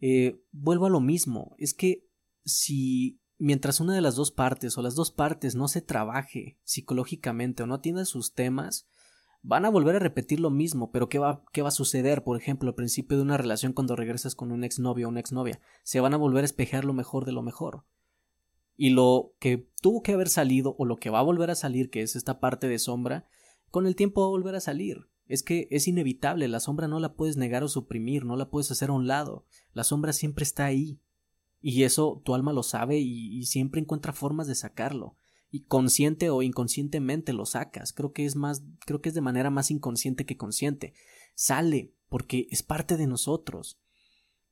Eh, 0.00 0.42
vuelvo 0.50 0.86
a 0.86 0.90
lo 0.90 0.98
mismo, 0.98 1.54
es 1.58 1.74
que 1.74 2.08
si 2.44 3.20
mientras 3.38 3.80
una 3.80 3.94
de 3.94 4.00
las 4.00 4.16
dos 4.16 4.30
partes 4.30 4.76
o 4.76 4.82
las 4.82 4.94
dos 4.94 5.10
partes 5.10 5.54
no 5.54 5.68
se 5.68 5.80
trabaje 5.80 6.58
psicológicamente 6.64 7.62
o 7.62 7.66
no 7.66 7.80
tiene 7.80 8.04
sus 8.04 8.34
temas, 8.34 8.88
van 9.42 9.64
a 9.64 9.70
volver 9.70 9.96
a 9.96 10.00
repetir 10.00 10.40
lo 10.40 10.50
mismo, 10.50 10.90
pero 10.90 11.08
¿qué 11.08 11.18
va, 11.18 11.44
qué 11.52 11.62
va 11.62 11.68
a 11.68 11.72
suceder? 11.72 12.24
Por 12.24 12.36
ejemplo, 12.36 12.68
al 12.68 12.74
principio 12.74 13.16
de 13.16 13.22
una 13.22 13.36
relación 13.36 13.72
cuando 13.72 13.96
regresas 13.96 14.34
con 14.34 14.52
un 14.52 14.64
exnovio 14.64 15.06
o 15.06 15.10
una 15.10 15.20
exnovia, 15.20 15.60
se 15.82 16.00
van 16.00 16.14
a 16.14 16.18
volver 16.18 16.42
a 16.42 16.46
espejar 16.46 16.84
lo 16.84 16.92
mejor 16.92 17.24
de 17.24 17.32
lo 17.32 17.42
mejor. 17.42 17.84
Y 18.76 18.90
lo 18.90 19.34
que 19.40 19.68
tuvo 19.80 20.02
que 20.02 20.12
haber 20.12 20.28
salido 20.28 20.76
o 20.78 20.84
lo 20.84 20.96
que 20.96 21.10
va 21.10 21.20
a 21.20 21.22
volver 21.22 21.50
a 21.50 21.56
salir, 21.56 21.90
que 21.90 22.02
es 22.02 22.14
esta 22.16 22.40
parte 22.40 22.68
de 22.68 22.78
sombra, 22.78 23.26
con 23.70 23.86
el 23.86 23.96
tiempo 23.96 24.20
va 24.20 24.28
a 24.28 24.30
volver 24.30 24.54
a 24.54 24.60
salir. 24.60 25.08
Es 25.26 25.42
que 25.42 25.68
es 25.70 25.88
inevitable, 25.88 26.48
la 26.48 26.60
sombra 26.60 26.88
no 26.88 27.00
la 27.00 27.14
puedes 27.14 27.36
negar 27.36 27.62
o 27.62 27.68
suprimir, 27.68 28.24
no 28.24 28.36
la 28.36 28.50
puedes 28.50 28.70
hacer 28.70 28.88
a 28.88 28.94
un 28.94 29.06
lado, 29.06 29.44
la 29.72 29.84
sombra 29.84 30.12
siempre 30.12 30.42
está 30.42 30.64
ahí. 30.64 31.00
Y 31.60 31.82
eso 31.82 32.22
tu 32.24 32.34
alma 32.34 32.52
lo 32.52 32.62
sabe 32.62 32.98
y, 32.98 33.44
siempre 33.46 33.80
encuentra 33.80 34.12
formas 34.12 34.46
de 34.46 34.54
sacarlo 34.54 35.16
y 35.50 35.64
consciente 35.64 36.30
o 36.30 36.42
inconscientemente 36.42 37.32
lo 37.32 37.46
sacas. 37.46 37.92
Creo 37.92 38.12
que 38.12 38.26
es 38.26 38.36
más, 38.36 38.62
creo 38.86 39.00
que 39.00 39.08
es 39.08 39.14
de 39.14 39.20
manera 39.20 39.50
más 39.50 39.70
inconsciente 39.70 40.26
que 40.26 40.36
consciente. 40.36 40.94
Sale 41.34 41.92
porque 42.08 42.46
es 42.50 42.62
parte 42.62 42.96
de 42.96 43.06
nosotros. 43.06 43.80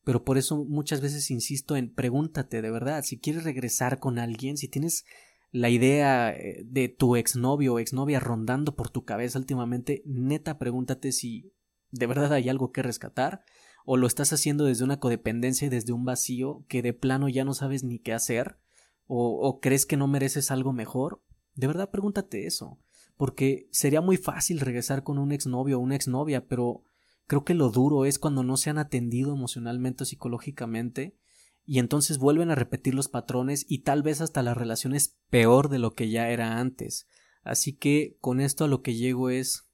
Pero 0.05 0.25
por 0.25 0.39
eso 0.39 0.65
muchas 0.65 1.01
veces 1.01 1.31
insisto 1.31 1.77
en 1.77 1.93
pregúntate 1.93 2.63
de 2.63 2.71
verdad 2.71 3.03
si 3.03 3.19
quieres 3.19 3.45
regresar 3.45 3.99
con 3.99 4.19
alguien, 4.19 4.57
si 4.57 4.69
tienes 4.69 5.05
la 5.51 5.69
idea 5.69 6.31
eh, 6.31 6.63
de 6.65 6.89
tu 6.89 7.17
exnovio 7.17 7.75
o 7.75 7.79
exnovia 7.79 8.21
rondando 8.21 8.77
por 8.77 8.91
tu 8.91 9.05
cabeza 9.05 9.39
últimamente, 9.39 10.03
neta 10.07 10.59
pregúntate 10.59 11.13
si 11.13 11.53
de 11.91 12.07
verdad 12.07 12.33
hay 12.33 12.49
algo 12.49 12.73
que 12.73 12.83
rescatar 12.83 13.45
o 13.87 13.97
lo 13.97 14.09
estás 14.09 14.33
haciendo 14.33 14.65
desde 14.65 14.85
una 14.85 14.99
codependencia 14.99 15.67
y 15.67 15.71
desde 15.71 15.93
un 15.93 16.05
vacío 16.05 16.65
que 16.69 16.83
de 16.83 16.93
plano 16.93 17.29
ya 17.29 17.45
no 17.45 17.55
sabes 17.55 17.85
ni 17.85 18.01
qué 18.01 18.13
hacer 18.13 18.59
o, 19.07 19.61
crees 19.63 19.87
que 19.87 19.97
no 19.97 20.09
mereces 20.09 20.51
algo 20.51 20.73
mejor. 20.73 21.23
De 21.55 21.69
verdad 21.69 21.93
pregúntate 21.93 22.47
eso, 22.47 22.81
porque 23.17 23.69
sería 23.71 24.01
muy 24.01 24.17
fácil 24.17 24.59
regresar 24.59 25.05
con 25.05 25.19
un 25.19 25.31
exnovio 25.31 25.79
o 25.79 25.81
una 25.81 25.95
exnovia, 25.95 26.49
pero 26.49 26.83
creo 27.29 27.45
que 27.45 27.55
lo 27.55 27.71
duro 27.71 28.05
es 28.05 28.19
cuando 28.19 28.43
no 28.43 28.57
se 28.57 28.71
han 28.71 28.79
atendido 28.79 29.33
emocionalmente 29.33 30.03
o 30.03 30.07
psicológicamente 30.07 31.17
y 31.65 31.79
entonces 31.79 32.19
vuelven 32.19 32.51
a 32.51 32.57
repetir 32.57 32.95
los 32.95 33.07
patrones 33.07 33.65
y 33.69 33.79
tal 33.79 34.03
vez 34.03 34.21
hasta 34.21 34.43
la 34.43 34.55
relación 34.55 34.95
es 34.95 35.17
peor 35.31 35.69
de 35.69 35.79
lo 35.79 35.95
que 35.95 36.11
ya 36.11 36.29
era 36.31 36.59
antes. 36.59 37.07
Así 37.45 37.73
que 37.73 38.17
con 38.21 38.41
esto 38.41 38.65
a 38.65 38.69
lo 38.69 38.83
que 38.83 38.97
llego 38.97 39.31
es 39.31 39.69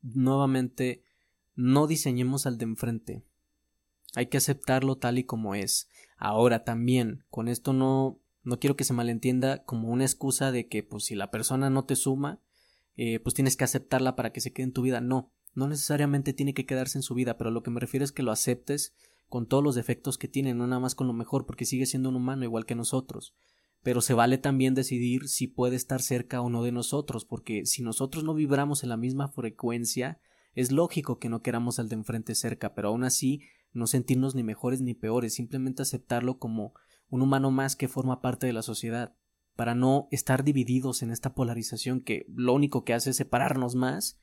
nuevamente 0.00 1.02
no 1.54 1.86
diseñemos 1.86 2.46
al 2.46 2.56
de 2.56 2.64
enfrente. 2.64 3.24
Hay 4.14 4.26
que 4.26 4.36
aceptarlo 4.36 4.96
tal 4.96 5.18
y 5.18 5.24
como 5.24 5.54
es. 5.54 5.88
Ahora 6.16 6.64
también, 6.64 7.24
con 7.30 7.48
esto 7.48 7.72
no 7.72 8.20
no 8.44 8.60
quiero 8.60 8.76
que 8.76 8.84
se 8.84 8.92
malentienda 8.92 9.64
como 9.64 9.88
una 9.88 10.04
excusa 10.04 10.52
de 10.52 10.68
que 10.68 10.82
pues 10.82 11.04
si 11.04 11.14
la 11.14 11.30
persona 11.30 11.70
no 11.70 11.86
te 11.86 11.96
suma, 11.96 12.40
eh, 12.96 13.18
pues 13.18 13.34
tienes 13.34 13.56
que 13.56 13.64
aceptarla 13.64 14.14
para 14.14 14.32
que 14.32 14.40
se 14.40 14.52
quede 14.52 14.64
en 14.64 14.72
tu 14.72 14.82
vida. 14.82 15.00
No, 15.00 15.32
no 15.54 15.66
necesariamente 15.66 16.34
tiene 16.34 16.54
que 16.54 16.66
quedarse 16.66 16.98
en 16.98 17.02
su 17.02 17.14
vida, 17.14 17.38
pero 17.38 17.50
lo 17.50 17.62
que 17.62 17.70
me 17.70 17.80
refiero 17.80 18.04
es 18.04 18.12
que 18.12 18.22
lo 18.22 18.30
aceptes 18.30 18.94
con 19.28 19.46
todos 19.46 19.64
los 19.64 19.74
defectos 19.74 20.18
que 20.18 20.28
tiene, 20.28 20.54
no 20.54 20.66
nada 20.66 20.80
más 20.80 20.94
con 20.94 21.06
lo 21.06 21.14
mejor, 21.14 21.46
porque 21.46 21.64
sigue 21.64 21.86
siendo 21.86 22.10
un 22.10 22.16
humano 22.16 22.44
igual 22.44 22.66
que 22.66 22.74
nosotros. 22.74 23.34
Pero 23.82 24.00
se 24.00 24.14
vale 24.14 24.38
también 24.38 24.74
decidir 24.74 25.28
si 25.28 25.46
puede 25.46 25.76
estar 25.76 26.02
cerca 26.02 26.40
o 26.42 26.50
no 26.50 26.62
de 26.62 26.72
nosotros, 26.72 27.24
porque 27.24 27.64
si 27.64 27.82
nosotros 27.82 28.24
no 28.24 28.34
vibramos 28.34 28.82
en 28.82 28.90
la 28.90 28.96
misma 28.96 29.28
frecuencia, 29.28 30.20
es 30.54 30.70
lógico 30.70 31.18
que 31.18 31.30
no 31.30 31.42
queramos 31.42 31.78
al 31.78 31.88
de 31.88 31.96
enfrente 31.96 32.34
cerca, 32.34 32.74
pero 32.74 32.88
aún 32.88 33.04
así 33.04 33.40
no 33.74 33.86
sentirnos 33.86 34.34
ni 34.34 34.42
mejores 34.42 34.80
ni 34.80 34.94
peores, 34.94 35.34
simplemente 35.34 35.82
aceptarlo 35.82 36.38
como 36.38 36.72
un 37.10 37.22
humano 37.22 37.50
más 37.50 37.76
que 37.76 37.88
forma 37.88 38.22
parte 38.22 38.46
de 38.46 38.52
la 38.52 38.62
sociedad, 38.62 39.14
para 39.56 39.74
no 39.74 40.08
estar 40.10 40.44
divididos 40.44 41.02
en 41.02 41.10
esta 41.10 41.34
polarización 41.34 42.00
que 42.00 42.26
lo 42.28 42.54
único 42.54 42.84
que 42.84 42.94
hace 42.94 43.10
es 43.10 43.16
separarnos 43.16 43.74
más, 43.74 44.20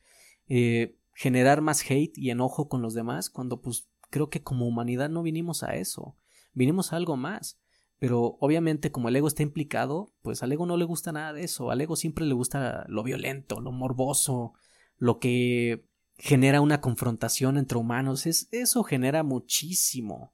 eh, 0.48 0.98
generar 1.14 1.60
más 1.60 1.88
hate 1.88 2.16
y 2.18 2.30
enojo 2.30 2.68
con 2.68 2.82
los 2.82 2.94
demás, 2.94 3.30
cuando 3.30 3.60
pues 3.60 3.88
creo 4.10 4.28
que 4.28 4.42
como 4.42 4.66
humanidad 4.66 5.08
no 5.08 5.22
vinimos 5.22 5.62
a 5.62 5.76
eso, 5.76 6.16
vinimos 6.52 6.92
a 6.92 6.96
algo 6.96 7.16
más. 7.16 7.58
Pero 7.98 8.36
obviamente 8.40 8.90
como 8.90 9.08
el 9.08 9.14
ego 9.14 9.28
está 9.28 9.44
implicado, 9.44 10.12
pues 10.22 10.42
al 10.42 10.50
ego 10.50 10.66
no 10.66 10.76
le 10.76 10.84
gusta 10.84 11.12
nada 11.12 11.32
de 11.32 11.44
eso, 11.44 11.70
al 11.70 11.80
ego 11.80 11.94
siempre 11.94 12.26
le 12.26 12.34
gusta 12.34 12.84
lo 12.88 13.04
violento, 13.04 13.60
lo 13.60 13.70
morboso, 13.70 14.54
lo 14.96 15.20
que 15.20 15.86
genera 16.24 16.60
una 16.60 16.80
confrontación 16.80 17.58
entre 17.58 17.78
humanos, 17.78 18.26
es, 18.26 18.46
eso 18.52 18.84
genera 18.84 19.24
muchísimo. 19.24 20.32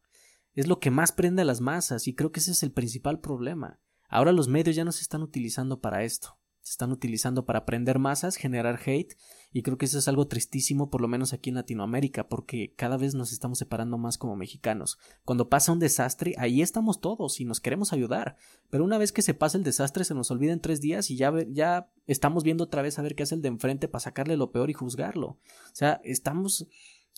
Es 0.53 0.67
lo 0.67 0.81
que 0.81 0.91
más 0.91 1.13
prende 1.13 1.41
a 1.41 1.45
las 1.47 1.63
masas 1.63 2.07
y 2.07 2.15
creo 2.15 2.31
que 2.31 2.41
ese 2.41 2.51
es 2.51 2.63
el 2.63 2.73
principal 2.73 3.21
problema. 3.21 3.81
Ahora 4.07 4.33
los 4.33 4.49
medios 4.49 4.77
ya 4.77 4.85
no 4.85 4.93
se 4.93 5.01
están 5.01 5.23
utilizando 5.23 5.81
para 5.81 6.05
esto 6.05 6.38
se 6.69 6.73
están 6.73 6.93
utilizando 6.93 7.47
para 7.47 7.65
prender 7.65 7.99
masas, 7.99 8.37
generar 8.37 8.79
hate, 8.85 9.17
y 9.55 9.63
creo 9.63 9.79
que 9.79 9.87
eso 9.87 9.99
es 9.99 10.07
algo 10.07 10.27
tristísimo, 10.29 10.91
por 10.91 11.01
lo 11.01 11.09
menos 11.09 11.33
aquí 11.33 11.49
en 11.49 11.57
Latinoamérica, 11.57 12.29
porque 12.29 12.75
cada 12.77 12.99
vez 12.99 13.15
nos 13.15 13.33
estamos 13.33 13.57
separando 13.57 13.97
más 13.97 14.19
como 14.19 14.37
mexicanos. 14.37 14.99
Cuando 15.25 15.49
pasa 15.49 15.73
un 15.73 15.79
desastre, 15.79 16.35
ahí 16.37 16.61
estamos 16.61 17.01
todos 17.01 17.41
y 17.41 17.47
nos 17.47 17.61
queremos 17.61 17.95
ayudar, 17.95 18.37
pero 18.69 18.85
una 18.85 18.99
vez 18.99 19.13
que 19.13 19.23
se 19.23 19.33
pasa 19.33 19.57
el 19.57 19.65
desastre 19.65 20.05
se 20.05 20.15
nos 20.15 20.31
olvida 20.31 20.53
en 20.53 20.61
tres 20.61 20.83
días 20.83 21.11
y 21.11 21.17
ya, 21.17 21.33
ya 21.49 21.91
estamos 22.07 22.45
viendo 22.45 22.65
otra 22.65 22.83
vez 22.83 22.99
a 22.99 23.03
ver 23.03 23.15
qué 23.15 23.23
hace 23.23 23.35
el 23.35 23.41
de 23.41 23.49
enfrente 23.49 23.89
para 23.89 24.01
sacarle 24.01 24.37
lo 24.37 24.53
peor 24.53 24.69
y 24.69 24.75
juzgarlo. 24.75 25.29
O 25.29 25.39
sea, 25.73 26.03
estamos 26.05 26.67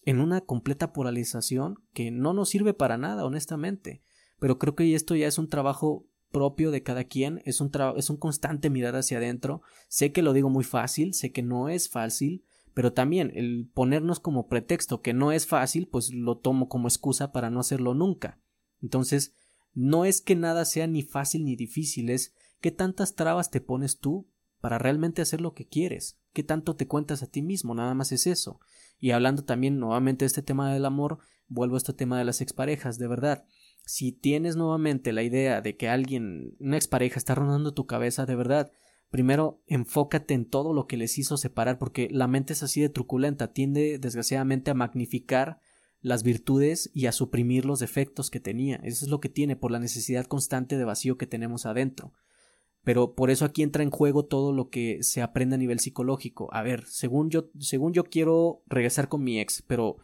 en 0.04 0.20
una 0.20 0.42
completa 0.42 0.92
polarización 0.92 1.82
que 1.92 2.12
no 2.12 2.34
nos 2.34 2.50
sirve 2.50 2.72
para 2.72 2.98
nada, 2.98 3.24
honestamente. 3.24 4.00
Pero 4.38 4.58
creo 4.58 4.74
que 4.74 4.94
esto 4.94 5.16
ya 5.16 5.26
es 5.26 5.38
un 5.38 5.48
trabajo 5.48 6.06
propio 6.30 6.70
de 6.70 6.82
cada 6.82 7.04
quien, 7.04 7.42
es 7.44 7.60
un, 7.60 7.70
es 7.96 8.10
un 8.10 8.16
constante 8.16 8.70
mirar 8.70 8.96
hacia 8.96 9.18
adentro. 9.18 9.62
Sé 9.88 10.12
que 10.12 10.22
lo 10.22 10.32
digo 10.32 10.50
muy 10.50 10.64
fácil, 10.64 11.14
sé 11.14 11.32
que 11.32 11.42
no 11.42 11.68
es 11.68 11.88
fácil, 11.88 12.44
pero 12.74 12.92
también 12.92 13.32
el 13.34 13.68
ponernos 13.72 14.20
como 14.20 14.46
pretexto 14.46 15.02
que 15.02 15.12
no 15.12 15.32
es 15.32 15.46
fácil, 15.46 15.88
pues 15.88 16.12
lo 16.12 16.38
tomo 16.38 16.68
como 16.68 16.88
excusa 16.88 17.32
para 17.32 17.50
no 17.50 17.60
hacerlo 17.60 17.94
nunca. 17.94 18.40
Entonces, 18.80 19.34
no 19.74 20.04
es 20.04 20.20
que 20.20 20.36
nada 20.36 20.64
sea 20.64 20.86
ni 20.86 21.02
fácil 21.02 21.44
ni 21.44 21.56
difícil, 21.56 22.10
es 22.10 22.34
qué 22.60 22.70
tantas 22.70 23.14
trabas 23.14 23.50
te 23.50 23.60
pones 23.60 23.98
tú 23.98 24.28
para 24.60 24.78
realmente 24.78 25.22
hacer 25.22 25.40
lo 25.40 25.54
que 25.54 25.66
quieres, 25.66 26.18
qué 26.32 26.42
tanto 26.42 26.76
te 26.76 26.86
cuentas 26.86 27.22
a 27.22 27.26
ti 27.26 27.42
mismo, 27.42 27.74
nada 27.74 27.94
más 27.94 28.12
es 28.12 28.26
eso. 28.26 28.60
Y 28.98 29.12
hablando 29.12 29.44
también 29.44 29.78
nuevamente 29.78 30.24
de 30.24 30.26
este 30.26 30.42
tema 30.42 30.72
del 30.72 30.84
amor, 30.84 31.18
vuelvo 31.48 31.76
a 31.76 31.78
este 31.78 31.92
tema 31.92 32.18
de 32.18 32.24
las 32.24 32.40
exparejas, 32.40 32.98
de 32.98 33.08
verdad 33.08 33.44
si 33.90 34.12
tienes 34.12 34.54
nuevamente 34.54 35.12
la 35.12 35.24
idea 35.24 35.62
de 35.62 35.76
que 35.76 35.88
alguien, 35.88 36.54
una 36.60 36.76
expareja, 36.76 37.18
está 37.18 37.34
rondando 37.34 37.74
tu 37.74 37.86
cabeza, 37.86 38.24
de 38.24 38.36
verdad, 38.36 38.70
primero 39.10 39.64
enfócate 39.66 40.32
en 40.32 40.44
todo 40.44 40.72
lo 40.72 40.86
que 40.86 40.96
les 40.96 41.18
hizo 41.18 41.36
separar, 41.36 41.76
porque 41.76 42.08
la 42.08 42.28
mente 42.28 42.52
es 42.52 42.62
así 42.62 42.80
de 42.80 42.88
truculenta, 42.88 43.52
tiende 43.52 43.98
desgraciadamente 43.98 44.70
a 44.70 44.74
magnificar 44.74 45.58
las 46.02 46.22
virtudes 46.22 46.92
y 46.94 47.06
a 47.06 47.12
suprimir 47.12 47.64
los 47.64 47.80
defectos 47.80 48.30
que 48.30 48.38
tenía. 48.38 48.76
Eso 48.84 49.04
es 49.04 49.10
lo 49.10 49.18
que 49.18 49.28
tiene 49.28 49.56
por 49.56 49.72
la 49.72 49.80
necesidad 49.80 50.26
constante 50.26 50.78
de 50.78 50.84
vacío 50.84 51.18
que 51.18 51.26
tenemos 51.26 51.66
adentro. 51.66 52.12
Pero 52.84 53.16
por 53.16 53.28
eso 53.28 53.44
aquí 53.44 53.64
entra 53.64 53.82
en 53.82 53.90
juego 53.90 54.24
todo 54.24 54.52
lo 54.52 54.70
que 54.70 55.02
se 55.02 55.20
aprende 55.20 55.56
a 55.56 55.58
nivel 55.58 55.80
psicológico. 55.80 56.48
A 56.52 56.62
ver, 56.62 56.86
según 56.86 57.28
yo, 57.28 57.50
según 57.58 57.92
yo 57.92 58.04
quiero 58.04 58.62
regresar 58.66 59.08
con 59.08 59.24
mi 59.24 59.40
ex, 59.40 59.62
pero 59.66 59.96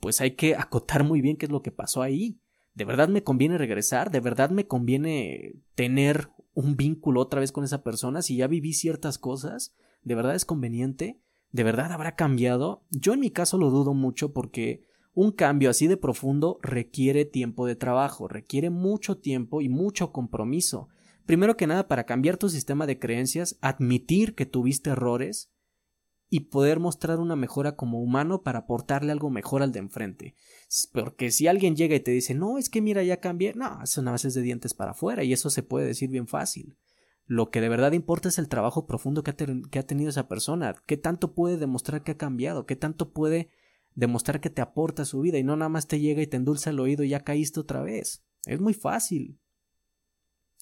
pues 0.00 0.20
hay 0.20 0.32
que 0.32 0.54
acotar 0.54 1.02
muy 1.02 1.22
bien 1.22 1.38
qué 1.38 1.46
es 1.46 1.52
lo 1.52 1.62
que 1.62 1.72
pasó 1.72 2.02
ahí. 2.02 2.38
¿De 2.74 2.84
verdad 2.84 3.08
me 3.08 3.22
conviene 3.22 3.58
regresar? 3.58 4.10
¿De 4.10 4.20
verdad 4.20 4.50
me 4.50 4.66
conviene 4.66 5.54
tener 5.74 6.30
un 6.54 6.76
vínculo 6.76 7.20
otra 7.20 7.40
vez 7.40 7.52
con 7.52 7.64
esa 7.64 7.82
persona 7.82 8.22
si 8.22 8.36
ya 8.36 8.46
viví 8.46 8.72
ciertas 8.72 9.18
cosas? 9.18 9.74
¿De 10.02 10.14
verdad 10.14 10.34
es 10.34 10.44
conveniente? 10.44 11.20
¿De 11.50 11.64
verdad 11.64 11.92
habrá 11.92 12.16
cambiado? 12.16 12.84
Yo 12.90 13.12
en 13.12 13.20
mi 13.20 13.30
caso 13.30 13.58
lo 13.58 13.70
dudo 13.70 13.92
mucho 13.92 14.32
porque 14.32 14.86
un 15.14 15.32
cambio 15.32 15.68
así 15.68 15.86
de 15.86 15.98
profundo 15.98 16.58
requiere 16.62 17.26
tiempo 17.26 17.66
de 17.66 17.76
trabajo, 17.76 18.26
requiere 18.26 18.70
mucho 18.70 19.18
tiempo 19.18 19.60
y 19.60 19.68
mucho 19.68 20.10
compromiso. 20.10 20.88
Primero 21.26 21.56
que 21.56 21.66
nada, 21.66 21.86
para 21.86 22.04
cambiar 22.04 22.38
tu 22.38 22.48
sistema 22.48 22.86
de 22.86 22.98
creencias, 22.98 23.58
admitir 23.60 24.34
que 24.34 24.46
tuviste 24.46 24.90
errores 24.90 25.52
y 26.34 26.40
poder 26.40 26.80
mostrar 26.80 27.20
una 27.20 27.36
mejora 27.36 27.76
como 27.76 28.00
humano 28.00 28.42
para 28.42 28.60
aportarle 28.60 29.12
algo 29.12 29.28
mejor 29.28 29.62
al 29.62 29.70
de 29.70 29.80
enfrente. 29.80 30.34
Porque 30.90 31.30
si 31.30 31.46
alguien 31.46 31.76
llega 31.76 31.94
y 31.94 32.00
te 32.00 32.10
dice, 32.10 32.32
no, 32.32 32.56
es 32.56 32.70
que 32.70 32.80
mira, 32.80 33.02
ya 33.02 33.18
cambié, 33.18 33.52
no, 33.52 33.82
eso 33.82 34.00
nada 34.00 34.12
más 34.12 34.24
es 34.24 34.32
de 34.32 34.40
dientes 34.40 34.72
para 34.72 34.92
afuera 34.92 35.24
y 35.24 35.34
eso 35.34 35.50
se 35.50 35.62
puede 35.62 35.84
decir 35.84 36.08
bien 36.08 36.26
fácil. 36.26 36.78
Lo 37.26 37.50
que 37.50 37.60
de 37.60 37.68
verdad 37.68 37.92
importa 37.92 38.30
es 38.30 38.38
el 38.38 38.48
trabajo 38.48 38.86
profundo 38.86 39.22
que 39.22 39.32
ha, 39.32 39.36
que 39.36 39.78
ha 39.78 39.86
tenido 39.86 40.08
esa 40.08 40.26
persona, 40.26 40.74
qué 40.86 40.96
tanto 40.96 41.34
puede 41.34 41.58
demostrar 41.58 42.02
que 42.02 42.12
ha 42.12 42.16
cambiado, 42.16 42.64
qué 42.64 42.76
tanto 42.76 43.12
puede 43.12 43.50
demostrar 43.94 44.40
que 44.40 44.48
te 44.48 44.62
aporta 44.62 45.04
su 45.04 45.20
vida 45.20 45.36
y 45.36 45.44
no 45.44 45.54
nada 45.56 45.68
más 45.68 45.86
te 45.86 46.00
llega 46.00 46.22
y 46.22 46.26
te 46.26 46.38
endulza 46.38 46.70
el 46.70 46.80
oído 46.80 47.04
y 47.04 47.10
ya 47.10 47.24
caíste 47.24 47.60
otra 47.60 47.82
vez. 47.82 48.24
Es 48.46 48.58
muy 48.58 48.72
fácil. 48.72 49.38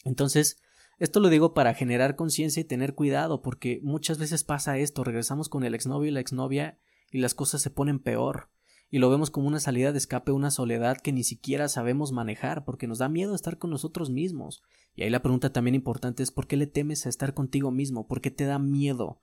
Entonces, 0.02 0.60
esto 1.00 1.18
lo 1.18 1.28
digo 1.28 1.52
para 1.52 1.74
generar 1.74 2.14
conciencia 2.14 2.60
y 2.60 2.64
tener 2.64 2.94
cuidado, 2.94 3.42
porque 3.42 3.80
muchas 3.82 4.18
veces 4.18 4.44
pasa 4.44 4.78
esto, 4.78 5.02
regresamos 5.02 5.48
con 5.48 5.64
el 5.64 5.74
exnovio 5.74 6.10
y 6.10 6.12
la 6.12 6.20
exnovia 6.20 6.78
y 7.10 7.18
las 7.18 7.34
cosas 7.34 7.60
se 7.60 7.70
ponen 7.70 7.98
peor, 7.98 8.50
y 8.88 8.98
lo 8.98 9.10
vemos 9.10 9.30
como 9.30 9.48
una 9.48 9.60
salida 9.60 9.90
de 9.90 9.98
escape, 9.98 10.30
una 10.30 10.52
soledad 10.52 10.98
que 10.98 11.12
ni 11.12 11.24
siquiera 11.24 11.68
sabemos 11.68 12.12
manejar, 12.12 12.64
porque 12.64 12.86
nos 12.86 12.98
da 12.98 13.08
miedo 13.08 13.34
estar 13.34 13.58
con 13.58 13.70
nosotros 13.70 14.10
mismos. 14.10 14.62
Y 14.94 15.02
ahí 15.02 15.10
la 15.10 15.22
pregunta 15.22 15.52
también 15.52 15.74
importante 15.74 16.22
es 16.22 16.30
¿por 16.30 16.46
qué 16.46 16.56
le 16.56 16.66
temes 16.66 17.06
a 17.06 17.08
estar 17.08 17.34
contigo 17.34 17.70
mismo? 17.70 18.06
¿Por 18.06 18.20
qué 18.20 18.30
te 18.30 18.44
da 18.44 18.58
miedo 18.58 19.20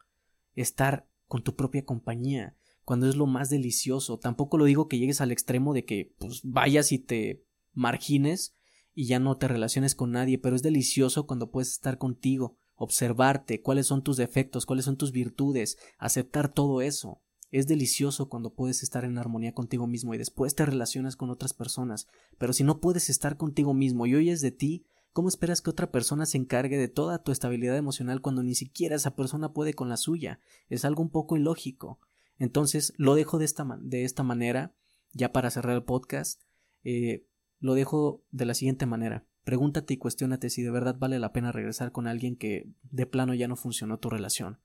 estar 0.56 1.08
con 1.28 1.44
tu 1.44 1.56
propia 1.56 1.86
compañía? 1.86 2.56
cuando 2.88 3.10
es 3.10 3.18
lo 3.18 3.26
más 3.26 3.50
delicioso. 3.50 4.18
Tampoco 4.18 4.58
lo 4.58 4.64
digo 4.64 4.88
que 4.88 4.98
llegues 4.98 5.20
al 5.20 5.34
extremo 5.34 5.74
de 5.74 5.84
que 5.84 6.16
pues 6.20 6.40
vayas 6.46 6.94
y 6.94 7.00
te 7.00 7.44
margines 7.74 8.56
y 9.00 9.06
ya 9.06 9.20
no 9.20 9.38
te 9.38 9.48
relaciones 9.48 9.94
con 9.94 10.10
nadie, 10.10 10.40
pero 10.40 10.56
es 10.56 10.64
delicioso 10.64 11.28
cuando 11.28 11.52
puedes 11.52 11.70
estar 11.70 12.00
contigo, 12.00 12.58
observarte, 12.74 13.62
cuáles 13.62 13.86
son 13.86 14.02
tus 14.02 14.18
defectos, 14.18 14.66
cuáles 14.66 14.86
son 14.86 14.98
tus 14.98 15.12
virtudes, 15.12 15.78
aceptar 16.00 16.52
todo 16.52 16.82
eso. 16.82 17.22
Es 17.52 17.68
delicioso 17.68 18.28
cuando 18.28 18.56
puedes 18.56 18.82
estar 18.82 19.06
en 19.06 19.20
armonía 19.20 19.54
contigo 19.54 19.86
mismo 19.86 20.16
y 20.16 20.18
después 20.18 20.56
te 20.56 20.66
relacionas 20.66 21.16
con 21.16 21.30
otras 21.30 21.54
personas, 21.54 22.08
pero 22.40 22.54
si 22.54 22.64
no 22.64 22.80
puedes 22.80 23.12
estar 23.12 23.38
contigo 23.38 23.76
mismo 23.76 24.08
y 24.08 24.16
oyes 24.16 24.42
de 24.42 24.50
ti, 24.50 24.88
¿cómo 25.14 25.30
esperas 25.30 25.62
que 25.62 25.70
otra 25.70 25.92
persona 25.92 26.26
se 26.26 26.40
encargue 26.40 26.80
de 26.80 26.88
toda 26.88 27.22
tu 27.22 27.32
estabilidad 27.32 27.78
emocional 27.78 28.22
cuando 28.22 28.42
ni 28.42 28.56
siquiera 28.56 28.96
esa 28.96 29.16
persona 29.16 29.54
puede 29.54 29.76
con 29.76 29.90
la 29.90 29.98
suya? 29.98 30.40
Es 30.70 30.86
algo 30.86 31.04
un 31.04 31.12
poco 31.12 31.38
ilógico. 31.38 32.00
Entonces 32.40 32.94
lo 32.98 33.14
dejo 33.14 33.38
de 33.38 33.46
esta, 33.46 33.78
de 33.80 34.06
esta 34.06 34.24
manera, 34.24 34.74
ya 35.14 35.32
para 35.32 35.52
cerrar 35.52 35.76
el 35.76 35.84
podcast. 35.84 36.42
Eh, 36.84 37.28
lo 37.60 37.74
dejo 37.74 38.24
de 38.32 38.46
la 38.46 38.54
siguiente 38.54 38.86
manera. 38.86 39.26
pregúntate 39.44 39.94
y 39.94 39.98
cuestiónate 39.98 40.50
si 40.50 40.62
de 40.62 40.72
verdad 40.72 40.98
vale 41.00 41.20
la 41.20 41.32
pena 41.32 41.54
regresar 41.54 41.94
con 41.94 42.06
alguien 42.06 42.36
que 42.36 42.70
de 42.92 43.06
plano 43.06 43.34
ya 43.34 43.48
no 43.48 43.56
funcionó 43.56 43.98
tu 43.98 44.10
relación. 44.10 44.60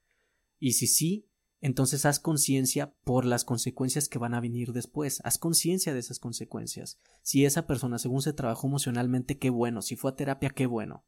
Y 0.59 0.73
si 0.73 0.89
sí, 0.89 1.29
entonces 1.61 2.05
haz 2.05 2.19
conciencia 2.19 2.93
por 3.05 3.25
las 3.25 3.45
consecuencias 3.45 4.09
que 4.09 4.19
van 4.19 4.35
a 4.35 4.41
venir 4.41 4.73
después. 4.73 5.21
Haz 5.23 5.39
conciencia 5.39 5.95
de 5.95 6.01
esas 6.01 6.19
consecuencias. 6.19 6.99
Si 7.23 7.45
esa 7.45 7.69
persona, 7.69 7.99
según 7.99 8.23
se 8.23 8.33
trabajó 8.33 8.67
emocionalmente, 8.67 9.39
qué 9.39 9.51
bueno. 9.51 9.81
Si 9.83 9.95
fue 9.95 10.11
a 10.11 10.17
terapia, 10.17 10.51
qué 10.51 10.67
bueno. 10.67 11.05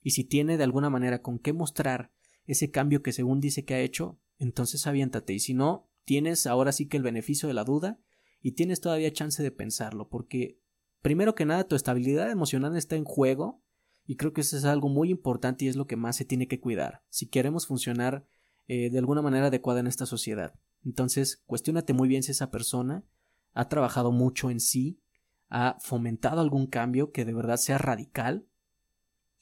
Y 0.00 0.12
si 0.12 0.22
tiene 0.22 0.56
de 0.56 0.62
alguna 0.62 0.90
manera 0.90 1.22
con 1.22 1.40
qué 1.40 1.52
mostrar 1.52 2.12
ese 2.44 2.70
cambio 2.70 3.02
que 3.02 3.12
según 3.12 3.40
dice 3.40 3.64
que 3.64 3.74
ha 3.74 3.80
hecho, 3.80 4.20
entonces 4.38 4.86
aviéntate. 4.86 5.32
Y 5.34 5.40
si 5.40 5.54
no, 5.54 5.90
tienes 6.04 6.46
ahora 6.46 6.70
sí 6.70 6.86
que 6.86 6.96
el 6.96 7.02
beneficio 7.02 7.48
de 7.48 7.54
la 7.54 7.64
duda 7.64 7.98
y 8.40 8.52
tienes 8.52 8.80
todavía 8.80 9.12
chance 9.12 9.42
de 9.42 9.50
pensarlo, 9.50 10.08
porque 10.08 10.60
primero 11.02 11.34
que 11.34 11.44
nada 11.44 11.64
tu 11.64 11.76
estabilidad 11.76 12.30
emocional 12.30 12.76
está 12.76 12.96
en 12.96 13.04
juego 13.04 13.62
y 14.06 14.16
creo 14.16 14.32
que 14.32 14.40
eso 14.40 14.56
es 14.56 14.64
algo 14.64 14.88
muy 14.88 15.10
importante 15.10 15.64
y 15.64 15.68
es 15.68 15.76
lo 15.76 15.86
que 15.86 15.96
más 15.96 16.16
se 16.16 16.24
tiene 16.24 16.48
que 16.48 16.60
cuidar 16.60 17.02
si 17.08 17.26
queremos 17.26 17.66
funcionar 17.66 18.26
eh, 18.68 18.90
de 18.90 18.98
alguna 18.98 19.22
manera 19.22 19.46
adecuada 19.46 19.80
en 19.80 19.86
esta 19.86 20.06
sociedad. 20.06 20.54
Entonces, 20.84 21.42
cuestionate 21.46 21.92
muy 21.92 22.08
bien 22.08 22.22
si 22.22 22.32
esa 22.32 22.50
persona 22.50 23.04
ha 23.52 23.68
trabajado 23.68 24.12
mucho 24.12 24.50
en 24.50 24.60
sí, 24.60 25.00
ha 25.48 25.76
fomentado 25.80 26.40
algún 26.40 26.66
cambio 26.66 27.12
que 27.12 27.24
de 27.24 27.34
verdad 27.34 27.56
sea 27.56 27.78
radical 27.78 28.46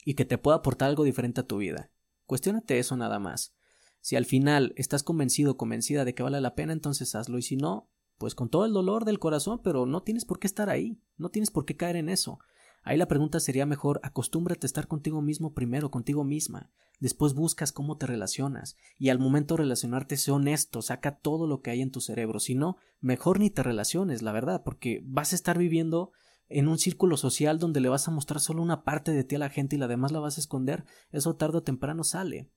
y 0.05 0.15
que 0.15 0.25
te 0.25 0.39
pueda 0.39 0.59
aportar 0.59 0.89
algo 0.89 1.05
diferente 1.05 1.41
a 1.41 1.47
tu 1.47 1.59
vida. 1.59 1.91
Cuestiónate 2.27 2.79
eso 2.79 2.97
nada 2.97 3.19
más. 3.19 3.55
Si 4.01 4.17
al 4.17 4.27
final 4.27 4.75
estás 4.77 5.03
convencido 5.03 5.57
convencida 5.57 6.05
de 6.05 6.15
que 6.15 6.23
vale 6.23 6.41
la 6.41 6.55
pena, 6.55 6.73
entonces 6.73 7.15
hazlo 7.15 7.39
y 7.39 7.43
si 7.43 7.57
no, 7.57 7.89
pues 8.19 8.35
con 8.35 8.49
todo 8.49 8.65
el 8.65 8.73
dolor 8.73 9.05
del 9.05 9.19
corazón, 9.19 9.61
pero 9.63 9.87
no 9.87 10.03
tienes 10.03 10.25
por 10.25 10.39
qué 10.39 10.47
estar 10.47 10.71
ahí, 10.71 11.01
no 11.17 11.31
tienes 11.31 11.51
por 11.51 11.65
qué 11.65 11.77
caer 11.77 11.97
en 11.97 12.09
eso. 12.09 12.39
Ahí 12.83 12.99
la 12.99 13.09
pregunta 13.09 13.41
sería 13.41 13.65
mejor 13.65 13.99
acostúmbrate 14.03 14.67
a 14.67 14.69
estar 14.69 14.87
contigo 14.87 15.23
mismo 15.23 15.55
primero, 15.55 15.91
contigo 15.91 16.23
misma. 16.23 16.71
Después 17.01 17.33
buscas 17.33 17.73
cómo 17.73 17.97
te 17.97 18.07
relacionas. 18.07 18.77
Y 18.99 19.09
al 19.09 19.19
momento 19.19 19.55
de 19.55 19.63
relacionarte, 19.63 20.17
sé 20.17 20.31
honesto, 20.31 20.83
saca 20.83 21.17
todo 21.17 21.47
lo 21.47 21.63
que 21.63 21.71
hay 21.71 21.81
en 21.81 21.91
tu 21.91 22.01
cerebro. 22.01 22.41
Si 22.41 22.55
no, 22.55 22.77
mejor 23.01 23.41
ni 23.41 23.51
te 23.51 23.63
relaciones, 23.63 24.21
la 24.21 24.33
verdad, 24.33 24.63
porque 24.65 25.03
vas 25.05 25.33
a 25.33 25.37
estar 25.37 25.57
viviendo 25.57 26.13
en 26.49 26.69
un 26.69 26.79
círculo 26.79 27.17
social 27.17 27.59
donde 27.59 27.81
le 27.81 27.89
vas 27.89 28.07
a 28.07 28.11
mostrar 28.11 28.39
solo 28.41 28.63
una 28.63 28.85
parte 28.85 29.13
de 29.13 29.25
ti 29.25 29.37
a 29.37 29.39
la 29.39 29.49
gente 29.49 29.77
y 29.77 29.79
la 29.79 29.89
demás 29.89 30.13
la 30.13 30.21
vas 30.21 30.37
a 30.37 30.41
esconder. 30.41 30.85
Eso 31.11 31.37
tarde 31.37 31.59
o 31.59 31.63
temprano 31.63 32.05
sale. 32.05 32.51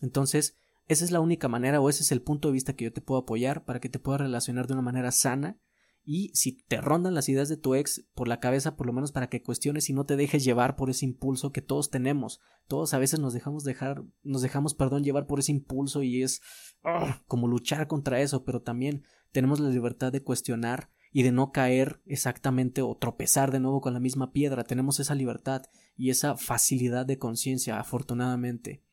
Entonces, 0.00 0.56
esa 0.88 1.04
es 1.04 1.10
la 1.10 1.20
única 1.20 1.48
manera 1.48 1.80
o 1.80 1.88
ese 1.88 2.02
es 2.02 2.12
el 2.12 2.22
punto 2.22 2.48
de 2.48 2.52
vista 2.52 2.74
que 2.74 2.84
yo 2.84 2.92
te 2.92 3.00
puedo 3.00 3.20
apoyar 3.20 3.64
para 3.64 3.80
que 3.80 3.88
te 3.88 3.98
puedas 3.98 4.20
relacionar 4.20 4.66
de 4.66 4.74
una 4.74 4.82
manera 4.82 5.10
sana 5.12 5.58
y 6.08 6.30
si 6.34 6.52
te 6.52 6.80
rondan 6.80 7.14
las 7.14 7.28
ideas 7.28 7.48
de 7.48 7.56
tu 7.56 7.74
ex 7.74 8.06
por 8.14 8.28
la 8.28 8.38
cabeza, 8.38 8.76
por 8.76 8.86
lo 8.86 8.92
menos 8.92 9.10
para 9.10 9.28
que 9.28 9.42
cuestiones 9.42 9.90
y 9.90 9.92
no 9.92 10.06
te 10.06 10.14
dejes 10.14 10.44
llevar 10.44 10.76
por 10.76 10.88
ese 10.88 11.04
impulso 11.04 11.50
que 11.50 11.62
todos 11.62 11.90
tenemos. 11.90 12.40
Todos 12.68 12.94
a 12.94 12.98
veces 12.98 13.18
nos 13.18 13.34
dejamos 13.34 13.64
dejar, 13.64 14.04
nos 14.22 14.40
dejamos, 14.40 14.74
perdón, 14.74 15.02
llevar 15.02 15.26
por 15.26 15.40
ese 15.40 15.50
impulso 15.50 16.04
y 16.04 16.22
es 16.22 16.40
ah, 16.84 17.24
como 17.26 17.48
luchar 17.48 17.88
contra 17.88 18.20
eso, 18.20 18.44
pero 18.44 18.62
también 18.62 19.02
tenemos 19.32 19.58
la 19.58 19.68
libertad 19.68 20.12
de 20.12 20.22
cuestionar 20.22 20.90
y 21.10 21.24
de 21.24 21.32
no 21.32 21.50
caer 21.50 22.00
exactamente 22.06 22.82
o 22.82 22.96
tropezar 22.96 23.50
de 23.50 23.58
nuevo 23.58 23.80
con 23.80 23.92
la 23.92 24.00
misma 24.00 24.30
piedra. 24.30 24.62
Tenemos 24.62 25.00
esa 25.00 25.16
libertad 25.16 25.62
y 25.96 26.10
esa 26.10 26.36
facilidad 26.36 27.04
de 27.04 27.18
conciencia, 27.18 27.80
afortunadamente. 27.80 28.85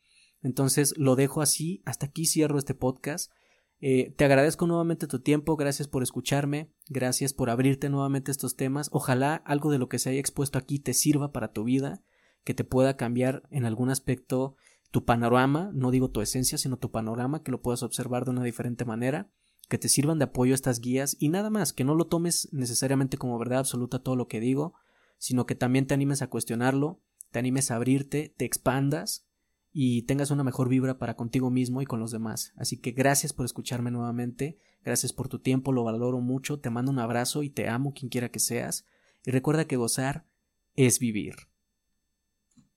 Entonces 0.43 0.93
lo 0.97 1.15
dejo 1.15 1.41
así, 1.41 1.81
hasta 1.85 2.07
aquí 2.07 2.25
cierro 2.25 2.59
este 2.59 2.75
podcast. 2.75 3.31
Eh, 3.79 4.13
te 4.15 4.25
agradezco 4.25 4.67
nuevamente 4.67 5.07
tu 5.07 5.19
tiempo, 5.19 5.57
gracias 5.57 5.87
por 5.87 6.03
escucharme, 6.03 6.71
gracias 6.87 7.33
por 7.33 7.49
abrirte 7.49 7.89
nuevamente 7.89 8.31
estos 8.31 8.55
temas. 8.55 8.89
Ojalá 8.91 9.35
algo 9.45 9.71
de 9.71 9.77
lo 9.77 9.89
que 9.89 9.99
se 9.99 10.09
haya 10.09 10.19
expuesto 10.19 10.57
aquí 10.57 10.79
te 10.79 10.93
sirva 10.93 11.31
para 11.31 11.51
tu 11.51 11.63
vida, 11.63 12.03
que 12.43 12.53
te 12.53 12.63
pueda 12.63 12.95
cambiar 12.95 13.43
en 13.49 13.65
algún 13.65 13.89
aspecto 13.89 14.55
tu 14.91 15.05
panorama, 15.05 15.71
no 15.73 15.91
digo 15.91 16.11
tu 16.11 16.21
esencia, 16.21 16.57
sino 16.57 16.77
tu 16.77 16.91
panorama, 16.91 17.41
que 17.41 17.51
lo 17.51 17.61
puedas 17.61 17.83
observar 17.83 18.25
de 18.25 18.31
una 18.31 18.43
diferente 18.43 18.85
manera, 18.85 19.31
que 19.67 19.77
te 19.77 19.89
sirvan 19.89 20.19
de 20.19 20.25
apoyo 20.25 20.53
estas 20.53 20.79
guías. 20.79 21.17
Y 21.19 21.29
nada 21.29 21.49
más, 21.49 21.73
que 21.73 21.83
no 21.83 21.95
lo 21.95 22.05
tomes 22.05 22.49
necesariamente 22.51 23.17
como 23.17 23.39
verdad 23.39 23.59
absoluta 23.59 23.99
todo 23.99 24.15
lo 24.15 24.27
que 24.27 24.39
digo, 24.39 24.75
sino 25.17 25.45
que 25.45 25.55
también 25.55 25.87
te 25.87 25.93
animes 25.93 26.21
a 26.21 26.27
cuestionarlo, 26.27 27.01
te 27.31 27.39
animes 27.39 27.71
a 27.71 27.77
abrirte, 27.77 28.33
te 28.37 28.45
expandas 28.45 29.25
y 29.73 30.03
tengas 30.03 30.29
una 30.29 30.43
mejor 30.43 30.69
vibra 30.69 30.99
para 30.99 31.15
contigo 31.15 31.49
mismo 31.49 31.81
y 31.81 31.85
con 31.85 31.99
los 31.99 32.11
demás. 32.11 32.53
Así 32.55 32.77
que 32.77 32.91
gracias 32.91 33.33
por 33.33 33.45
escucharme 33.45 33.89
nuevamente, 33.89 34.59
gracias 34.85 35.11
por 35.11 35.27
tu 35.27 35.39
tiempo, 35.39 35.71
lo 35.71 35.83
valoro 35.83 36.21
mucho, 36.21 36.59
te 36.59 36.69
mando 36.69 36.91
un 36.91 36.99
abrazo 36.99 37.41
y 37.41 37.49
te 37.49 37.67
amo 37.67 37.93
quien 37.93 38.09
quiera 38.09 38.29
que 38.29 38.39
seas, 38.39 38.85
y 39.25 39.31
recuerda 39.31 39.65
que 39.65 39.75
gozar 39.75 40.27
es 40.75 40.99
vivir. 40.99 41.35